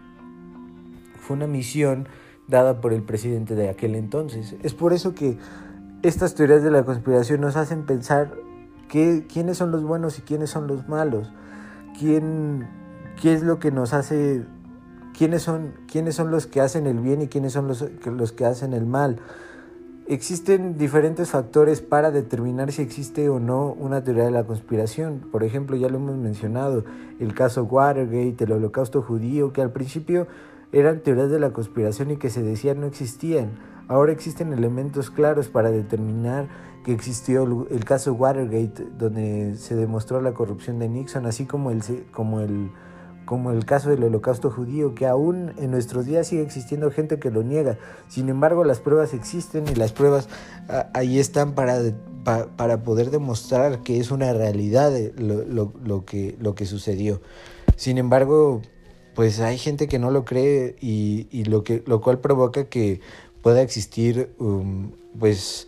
fue 1.28 1.36
una 1.36 1.48
misión 1.48 2.08
dada 2.48 2.80
por 2.80 2.94
el 2.94 3.04
presidente 3.04 3.54
de 3.54 3.70
aquel 3.70 3.96
entonces. 3.96 4.56
Es 4.64 4.74
por 4.74 4.94
eso 4.94 5.14
que 5.14 5.38
estas 6.02 6.36
teorías 6.36 6.64
de 6.64 6.72
la 6.72 6.84
conspiración 6.84 7.42
nos 7.42 7.58
hacen 7.58 7.86
pensar 7.86 8.32
que, 8.88 9.26
quiénes 9.28 9.58
son 9.58 9.72
los 9.72 9.84
buenos 9.84 10.18
y 10.20 10.22
quiénes 10.22 10.50
son 10.50 10.68
los 10.68 10.88
malos, 10.88 11.34
quién, 12.00 12.66
qué 13.22 13.34
es 13.34 13.44
lo 13.44 13.60
que 13.60 13.72
nos 13.72 13.94
hace, 13.94 14.46
quiénes 15.18 15.42
son, 15.42 15.74
quiénes 15.92 16.16
son 16.16 16.32
los 16.32 16.48
que 16.48 16.62
hacen 16.62 16.88
el 16.88 17.00
bien 17.00 17.22
y 17.22 17.28
quiénes 17.28 17.52
son 17.52 17.68
los, 17.68 17.86
los 18.06 18.32
que 18.32 18.46
hacen 18.46 18.72
el 18.72 18.86
mal. 18.86 19.18
Existen 20.08 20.78
diferentes 20.78 21.32
factores 21.32 21.82
para 21.82 22.12
determinar 22.12 22.72
si 22.72 22.82
existe 22.82 23.28
o 23.28 23.42
no 23.42 23.74
una 23.74 24.06
teoría 24.06 24.24
de 24.24 24.32
la 24.32 24.46
conspiración. 24.46 25.28
Por 25.30 25.44
ejemplo, 25.44 25.76
ya 25.76 25.90
lo 25.90 25.98
hemos 25.98 26.16
mencionado, 26.16 26.86
el 27.20 27.34
caso 27.34 27.66
Watergate, 27.66 28.46
el 28.46 28.54
holocausto 28.54 29.02
judío, 29.02 29.52
que 29.52 29.62
al 29.62 29.74
principio 29.74 30.28
eran 30.72 31.02
teorías 31.02 31.30
de 31.30 31.40
la 31.40 31.52
conspiración 31.52 32.12
y 32.12 32.18
que 32.18 32.30
se 32.30 32.44
decían 32.44 32.80
no 32.82 32.88
existían. 32.88 33.60
Ahora 33.88 34.12
existen 34.12 34.52
elementos 34.52 35.10
claros 35.10 35.48
para 35.48 35.72
determinar 35.72 36.48
que 36.84 36.94
existió 36.94 37.68
el 37.70 37.86
caso 37.86 38.14
Watergate, 38.14 38.86
donde 38.98 39.56
se 39.56 39.76
demostró 39.76 40.22
la 40.22 40.34
corrupción 40.34 40.80
de 40.80 40.90
Nixon, 40.90 41.26
así 41.26 41.46
como 41.46 41.72
el, 41.72 41.82
como 42.12 42.42
el 42.42 42.72
como 43.28 43.52
el 43.52 43.66
caso 43.66 43.90
del 43.90 44.04
holocausto 44.06 44.50
judío, 44.50 44.96
que 44.96 45.06
aún 45.06 45.54
en 45.58 45.70
nuestros 45.70 46.06
días 46.06 46.28
sigue 46.28 46.42
existiendo 46.42 46.90
gente 46.90 47.20
que 47.20 47.30
lo 47.30 47.44
niega. 47.44 47.78
Sin 48.08 48.30
embargo, 48.30 48.64
las 48.64 48.80
pruebas 48.80 49.14
existen 49.14 49.66
y 49.68 49.76
las 49.76 49.92
pruebas 49.92 50.30
ah, 50.70 50.88
ahí 50.94 51.20
están 51.20 51.54
para, 51.54 51.78
para 52.56 52.84
poder 52.84 53.12
demostrar 53.12 53.84
que 53.84 54.00
es 54.00 54.10
una 54.10 54.34
realidad 54.34 54.94
lo, 55.18 56.06
que, 56.06 56.38
lo 56.40 56.56
que 56.56 56.66
sucedió. 56.66 57.22
Sin 57.76 58.00
embargo, 58.00 58.62
pues 59.18 59.40
hay 59.40 59.58
gente 59.58 59.88
que 59.88 59.98
no 59.98 60.12
lo 60.12 60.26
cree 60.26 60.76
y, 60.80 61.44
lo, 61.46 61.64
que, 61.64 61.82
lo 61.88 62.02
cual 62.02 62.20
provoca 62.20 62.66
que 62.66 63.02
pueda 63.42 63.64
existir 63.64 64.30
um, 64.38 64.92
pues 65.20 65.68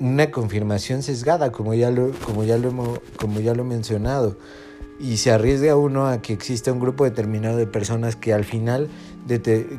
una 0.00 0.32
confirmación 0.32 1.04
sesgada, 1.04 1.52
como 1.52 1.74
ya 1.74 1.92
lo, 1.92 2.10
como 2.24 2.42
ya 2.42 2.58
lo, 2.58 2.72
como 3.20 3.38
ya 3.38 3.54
lo 3.54 3.62
he 3.62 3.66
mencionado 3.66 4.36
y 4.98 5.18
se 5.18 5.30
arriesga 5.30 5.76
uno 5.76 6.08
a 6.08 6.22
que 6.22 6.32
exista 6.32 6.72
un 6.72 6.80
grupo 6.80 7.04
determinado 7.04 7.56
de 7.56 7.68
personas 7.68 8.16
que 8.16 8.32
al 8.32 8.44
final, 8.44 8.88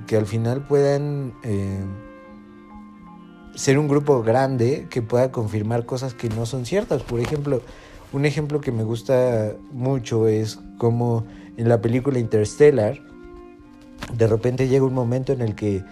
que 0.07 0.15
al 0.15 0.27
final 0.27 0.65
puedan 0.65 1.33
eh, 1.43 1.83
ser 3.53 3.79
un 3.79 3.89
grupo 3.89 4.23
grande 4.23 4.87
que 4.89 5.01
pueda 5.01 5.29
confirmar 5.29 5.85
cosas 5.85 6.13
que 6.13 6.29
no 6.29 6.45
son 6.45 6.65
ciertas. 6.65 7.03
Por 7.03 7.19
ejemplo, 7.19 7.61
un 8.13 8.25
ejemplo 8.25 8.61
que 8.61 8.71
me 8.71 8.83
gusta 8.83 9.53
mucho 9.71 10.27
es 10.27 10.59
como 10.77 11.25
en 11.57 11.69
la 11.69 11.81
película 11.81 12.19
Interstellar, 12.19 12.99
de 14.13 14.27
repente 14.27 14.67
llega 14.67 14.85
un 14.85 14.93
momento 14.93 15.33
en 15.33 15.41
el 15.41 15.55
que 15.55 15.83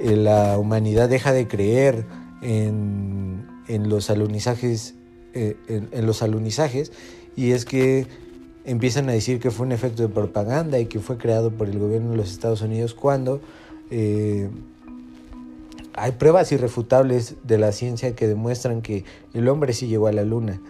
eh, 0.00 0.16
la 0.16 0.58
humanidad 0.58 1.08
deja 1.08 1.32
de 1.32 1.46
creer 1.48 2.04
en, 2.42 3.46
los 3.68 4.10
alunizajes, 4.10 4.94
eh, 5.32 5.56
en 5.68 6.06
los 6.06 6.22
y 7.36 7.52
es 7.52 7.64
que 7.64 8.06
empiezan 8.64 9.08
a 9.08 9.12
decir 9.12 9.40
que 9.40 9.50
fue 9.50 9.66
un 9.66 9.72
efecto 9.72 10.02
de 10.02 10.08
propaganda 10.08 10.78
y 10.78 10.86
que 10.86 11.00
fue 11.00 11.18
creado 11.18 11.50
por 11.50 11.68
el 11.68 11.78
gobierno 11.78 12.10
de 12.10 12.16
los 12.16 12.30
Estados 12.30 12.62
Unidos 12.62 12.94
cuando 12.94 13.40
eh, 13.90 14.48
hay 15.94 16.12
pruebas 16.12 16.50
irrefutables 16.52 17.36
de 17.44 17.58
la 17.58 17.72
ciencia 17.72 18.14
que 18.14 18.26
demuestran 18.26 18.82
que 18.82 19.04
el 19.32 19.48
hombre 19.48 19.72
sí 19.72 19.86
llegó 19.86 20.06
a 20.06 20.12
la 20.12 20.24
luna. 20.24 20.60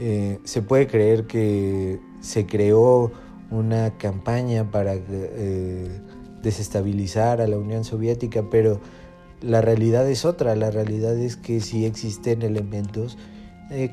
Eh, 0.00 0.38
se 0.44 0.62
puede 0.62 0.86
creer 0.86 1.26
que 1.26 2.00
se 2.20 2.46
creó 2.46 3.12
una 3.50 3.98
campaña 3.98 4.70
para 4.70 4.94
eh, 4.94 6.00
desestabilizar 6.42 7.40
a 7.40 7.46
la 7.46 7.58
Unión 7.58 7.84
Soviética, 7.84 8.44
pero 8.50 8.80
la 9.42 9.60
realidad 9.60 10.08
es 10.08 10.24
otra. 10.24 10.56
La 10.56 10.70
realidad 10.70 11.16
es 11.16 11.36
que 11.36 11.60
sí 11.60 11.84
existen 11.84 12.42
elementos 12.42 13.18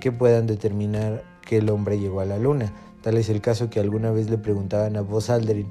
que 0.02 0.12
puedan 0.12 0.48
determinar 0.48 1.24
que 1.48 1.58
el 1.58 1.70
hombre 1.70 2.00
llegó 2.00 2.22
a 2.22 2.26
la 2.26 2.40
luna. 2.40 2.74
Tal 3.02 3.18
es 3.18 3.30
el 3.30 3.42
caso 3.42 3.70
que 3.70 3.80
alguna 3.80 4.12
vez 4.12 4.30
le 4.30 4.38
preguntaban 4.38 4.98
a 4.98 5.02
Buzz 5.02 5.30
Aldrin, 5.30 5.68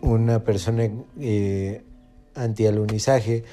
una 0.00 0.44
persona 0.44 0.88
eh, 1.18 1.82
anti-alunizaje, 2.34 3.44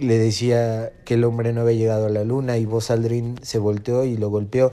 le 0.00 0.18
decía 0.18 0.92
que 1.04 1.14
el 1.14 1.24
hombre 1.24 1.52
no 1.52 1.62
había 1.62 1.76
llegado 1.76 2.06
a 2.06 2.10
la 2.10 2.24
luna 2.24 2.58
y 2.58 2.64
Buzz 2.64 2.90
Aldrin 2.90 3.36
se 3.42 3.58
volteó 3.58 4.04
y 4.04 4.16
lo 4.16 4.30
golpeó 4.30 4.72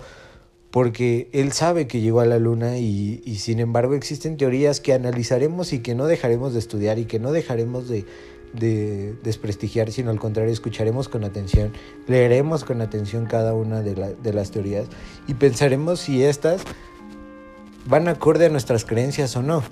porque 0.71 1.29
él 1.31 1.53
sabe 1.53 1.87
que 1.87 2.01
llegó 2.01 2.19
a 2.19 2.25
la 2.25 2.39
luna 2.39 2.77
y, 2.77 3.21
sin 3.37 3.59
embargo 3.59 3.93
existen 3.93 4.37
teorías 4.37 4.79
que 4.79 4.93
analizaremos 4.93 5.73
y 5.73 5.79
que 5.79 5.95
no 5.95 6.05
dejaremos 6.07 6.53
de 6.53 6.59
estudiar 6.59 6.99
y 6.99 7.05
que 7.05 7.19
no 7.19 7.31
dejaremos 7.31 7.87
de, 7.87 8.05
desprestigiar, 9.23 9.91
sino 9.91 10.09
al 10.09 10.19
contrario, 10.19 10.51
escucharemos 10.51 11.09
con 11.09 11.23
atención, 11.23 11.73
leeremos 12.07 12.63
con 12.63 12.81
atención 12.81 13.25
cada 13.25 13.53
una 13.53 13.81
de, 13.81 14.15
de 14.21 14.33
las 14.33 14.51
teorías 14.51 14.87
y 15.27 15.35
pensaremos 15.35 15.99
si 15.99 16.23
estas 16.23 16.61
van 17.87 18.07
acorde 18.07 18.45
a 18.45 18.49
nuestras 18.49 18.83
creencias 18.85 19.35
o 19.35 19.43
no. 19.43 19.63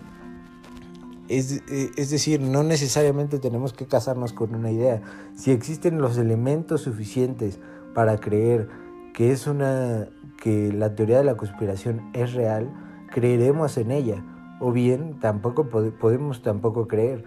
Es, 1.28 1.64
eh, 1.70 1.92
es, 1.98 2.10
decir, 2.12 2.40
no 2.40 2.64
necesariamente 2.64 3.40
tenemos 3.40 3.74
que 3.74 3.88
casarnos 3.88 4.34
con 4.34 4.54
una 4.54 4.72
idea. 4.72 5.02
Si 5.36 5.52
existen 5.52 6.00
los 6.00 6.18
elementos 6.18 6.82
suficientes 6.82 7.60
para 7.94 8.20
creer 8.20 8.70
que 9.14 9.32
es 9.32 9.48
una 9.48 10.08
que 10.42 10.72
la 10.72 10.94
teoría 10.96 11.18
de 11.18 11.24
la 11.24 11.38
conspiración 11.38 12.12
es 12.14 12.34
real, 12.34 12.70
creeremos 13.12 13.78
en 13.78 13.92
ella. 13.92 14.24
O 14.60 14.72
bien 14.72 15.20
tampoco 15.20 15.70
podemos 15.70 16.44
tampoco 16.44 16.88
creer. 16.88 17.24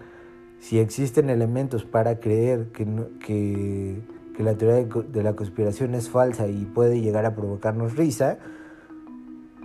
Si 0.59 0.79
existen 0.79 1.29
elementos 1.29 1.83
para 1.83 2.19
creer 2.19 2.71
que, 2.71 2.85
que, 3.25 4.01
que 4.35 4.43
la 4.43 4.55
teoría 4.55 4.85
de 4.85 5.23
la 5.23 5.35
conspiración 5.35 5.95
es 5.95 6.09
falsa 6.09 6.47
y 6.47 6.65
puede 6.65 7.01
llegar 7.01 7.25
a 7.25 7.35
provocarnos 7.35 7.95
risa, 7.95 8.39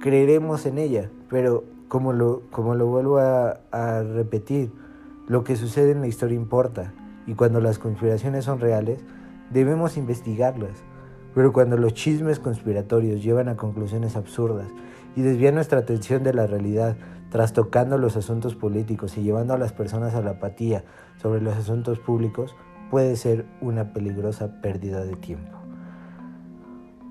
creeremos 0.01 0.67
en 0.67 0.79
ella, 0.79 1.11
pero 1.29 1.65
como 1.89 2.13
lo, 2.13 2.43
como 2.51 2.75
lo 2.75 2.87
vuelvo 2.87 3.19
a, 3.19 3.61
a 3.71 4.03
repetir, 4.03 4.73
lo 5.27 5.45
que 5.45 5.57
sucede 5.57 5.93
en 5.93 6.01
la 6.01 6.07
historia 6.07 6.37
importa 6.37 6.93
y 7.27 7.35
cuando 7.35 7.61
las 7.61 7.79
conspiraciones 7.79 8.45
son 8.45 8.61
reales, 8.61 9.01
debemos 9.51 9.97
investigarlas. 9.97 10.83
Pero 11.35 11.53
cuando 11.53 11.77
los 11.77 11.95
chismes 11.95 12.39
conspiratorios 12.39 13.23
llevan 13.23 13.49
a 13.49 13.57
conclusiones 13.57 14.17
absurdas 14.17 14.69
y 15.17 15.23
desvían 15.23 15.55
nuestra 15.55 15.81
atención 15.81 16.23
de 16.23 16.35
la 16.35 16.47
realidad, 16.47 16.97
trastocando 17.31 17.99
los 17.99 18.17
asuntos 18.17 18.55
políticos 18.55 19.17
y 19.17 19.23
llevando 19.23 19.55
a 19.55 19.59
las 19.59 19.73
personas 19.73 20.15
a 20.15 20.23
la 20.23 20.33
apatía 20.33 20.85
sobre 21.21 21.41
los 21.41 21.57
asuntos 21.57 21.99
públicos, 21.99 22.55
puede 22.91 23.17
ser 23.17 23.47
una 23.61 23.93
peligrosa 23.93 24.61
pérdida 24.61 25.05
de 25.05 25.17
tiempo. 25.17 25.64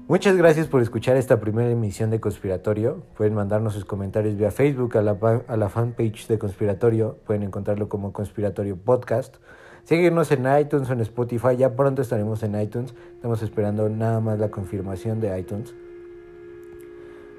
Muchas 0.05 0.35
gracias 0.35 0.67
por 0.67 0.81
escuchar 0.81 1.15
esta 1.15 1.39
primera 1.39 1.69
emisión 1.71 2.09
de 2.09 2.19
Conspiratorio. 2.19 3.03
Pueden 3.15 3.35
mandarnos 3.35 3.73
sus 3.73 3.85
comentarios 3.85 4.35
vía 4.35 4.51
Facebook 4.51 4.97
a 4.97 5.01
la, 5.01 5.17
a 5.47 5.55
la 5.55 5.69
fanpage 5.69 6.27
de 6.27 6.37
Conspiratorio. 6.37 7.19
Pueden 7.25 7.41
encontrarlo 7.41 7.87
como 7.87 8.11
Conspiratorio 8.11 8.75
Podcast. 8.75 9.37
Seguirnos 9.85 10.29
en 10.33 10.45
iTunes 10.59 10.89
o 10.89 10.93
en 10.93 10.99
Spotify. 10.99 11.55
Ya 11.57 11.77
pronto 11.77 12.01
estaremos 12.01 12.43
en 12.43 12.59
iTunes. 12.59 12.93
Estamos 13.15 13.41
esperando 13.43 13.87
nada 13.87 14.19
más 14.19 14.39
la 14.39 14.51
confirmación 14.51 15.21
de 15.21 15.39
iTunes. 15.39 15.73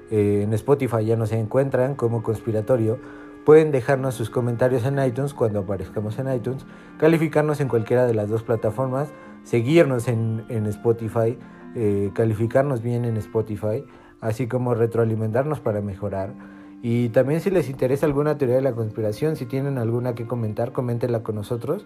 Eh, 0.09 0.41
en 0.41 0.51
Spotify 0.53 1.05
ya 1.05 1.15
nos 1.17 1.33
encuentran 1.33 1.93
como 1.93 2.23
Conspiratorio. 2.23 2.97
Pueden 3.45 3.71
dejarnos 3.71 4.15
sus 4.15 4.31
comentarios 4.31 4.85
en 4.85 4.97
iTunes 4.97 5.35
cuando 5.35 5.59
aparezcamos 5.59 6.17
en 6.17 6.33
iTunes. 6.33 6.65
Calificarnos 6.97 7.61
en 7.61 7.67
cualquiera 7.67 8.07
de 8.07 8.15
las 8.15 8.27
dos 8.27 8.41
plataformas. 8.41 9.09
Seguirnos 9.43 10.07
en, 10.07 10.45
en 10.49 10.65
Spotify 10.65 11.37
eh, 11.75 12.11
calificarnos 12.13 12.81
bien 12.81 13.05
en 13.05 13.17
Spotify, 13.17 13.83
así 14.21 14.47
como 14.47 14.73
retroalimentarnos 14.73 15.59
para 15.59 15.81
mejorar. 15.81 16.33
Y 16.81 17.09
también 17.09 17.41
si 17.41 17.49
les 17.49 17.69
interesa 17.69 18.05
alguna 18.05 18.37
teoría 18.37 18.55
de 18.55 18.61
la 18.61 18.73
conspiración, 18.73 19.35
si 19.35 19.45
tienen 19.45 19.77
alguna 19.77 20.15
que 20.15 20.25
comentar, 20.25 20.71
coméntenla 20.71 21.23
con 21.23 21.35
nosotros, 21.35 21.85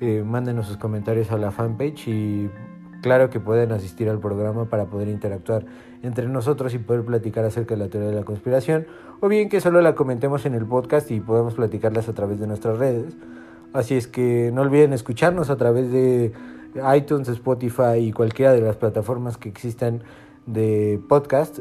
eh, 0.00 0.22
mándenos 0.24 0.66
sus 0.66 0.76
comentarios 0.76 1.30
a 1.32 1.38
la 1.38 1.50
fanpage 1.50 2.08
y 2.08 2.50
claro 3.02 3.30
que 3.30 3.40
pueden 3.40 3.72
asistir 3.72 4.08
al 4.08 4.20
programa 4.20 4.64
para 4.66 4.86
poder 4.86 5.08
interactuar 5.08 5.66
entre 6.02 6.26
nosotros 6.28 6.74
y 6.74 6.78
poder 6.78 7.04
platicar 7.04 7.44
acerca 7.44 7.74
de 7.74 7.84
la 7.84 7.88
teoría 7.88 8.10
de 8.10 8.16
la 8.16 8.24
conspiración, 8.24 8.86
o 9.20 9.28
bien 9.28 9.48
que 9.48 9.60
solo 9.60 9.80
la 9.80 9.94
comentemos 9.94 10.46
en 10.46 10.54
el 10.54 10.66
podcast 10.66 11.10
y 11.10 11.20
podemos 11.20 11.54
platicarlas 11.54 12.08
a 12.08 12.14
través 12.14 12.40
de 12.40 12.46
nuestras 12.46 12.78
redes. 12.78 13.16
Así 13.72 13.96
es 13.96 14.06
que 14.06 14.50
no 14.52 14.62
olviden 14.62 14.92
escucharnos 14.92 15.50
a 15.50 15.56
través 15.56 15.92
de 15.92 16.32
iTunes, 16.96 17.28
Spotify 17.28 17.98
y 17.98 18.12
cualquiera 18.12 18.52
de 18.52 18.60
las 18.60 18.76
plataformas 18.76 19.36
que 19.36 19.48
existan 19.48 20.02
de 20.46 21.00
podcast. 21.08 21.60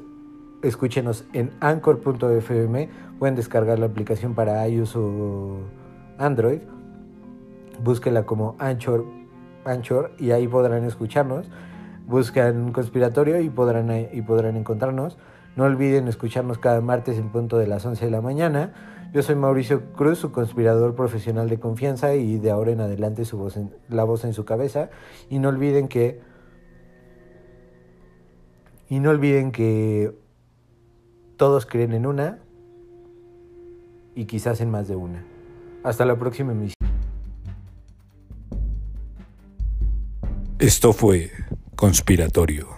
Escúchenos 0.61 1.25
en 1.33 1.51
anchor.fm. 1.59 2.89
Pueden 3.19 3.35
descargar 3.35 3.79
la 3.79 3.85
aplicación 3.87 4.35
para 4.35 4.67
iOS 4.67 4.95
o 4.95 5.57
Android. 6.17 6.59
Búsquenla 7.83 8.25
como 8.25 8.55
Anchor, 8.57 9.05
Anchor 9.65 10.11
y 10.17 10.31
ahí 10.31 10.47
podrán 10.47 10.83
escucharnos. 10.83 11.49
Buscan 12.07 12.71
Conspiratorio 12.71 13.39
y 13.41 13.49
podrán, 13.49 14.07
y 14.11 14.21
podrán 14.21 14.55
encontrarnos. 14.55 15.17
No 15.55 15.65
olviden 15.65 16.07
escucharnos 16.07 16.57
cada 16.57 16.81
martes 16.81 17.17
en 17.17 17.29
punto 17.29 17.57
de 17.57 17.67
las 17.67 17.85
11 17.85 18.05
de 18.05 18.11
la 18.11 18.21
mañana. 18.21 18.73
Yo 19.13 19.23
soy 19.23 19.35
Mauricio 19.35 19.93
Cruz, 19.93 20.19
su 20.19 20.31
conspirador 20.31 20.93
profesional 20.95 21.49
de 21.49 21.59
confianza 21.59 22.15
y 22.15 22.37
de 22.37 22.51
ahora 22.51 22.71
en 22.71 22.81
adelante 22.81 23.25
su 23.25 23.37
voz 23.37 23.57
la 23.89 24.03
voz 24.03 24.25
en 24.25 24.33
su 24.33 24.45
cabeza. 24.45 24.89
Y 25.29 25.39
no 25.39 25.49
olviden 25.49 25.87
que... 25.87 26.21
Y 28.89 28.99
no 28.99 29.09
olviden 29.09 29.51
que 29.51 30.13
todos 31.35 31.65
creen 31.65 31.93
en 31.93 32.05
una 32.05 32.39
y 34.15 34.25
quizás 34.25 34.61
en 34.61 34.71
más 34.71 34.87
de 34.87 34.95
una. 34.95 35.25
Hasta 35.83 36.05
la 36.05 36.17
próxima 36.17 36.51
emisión. 36.51 36.75
Esto 40.59 40.93
fue 40.93 41.31
Conspiratorio. 41.75 42.76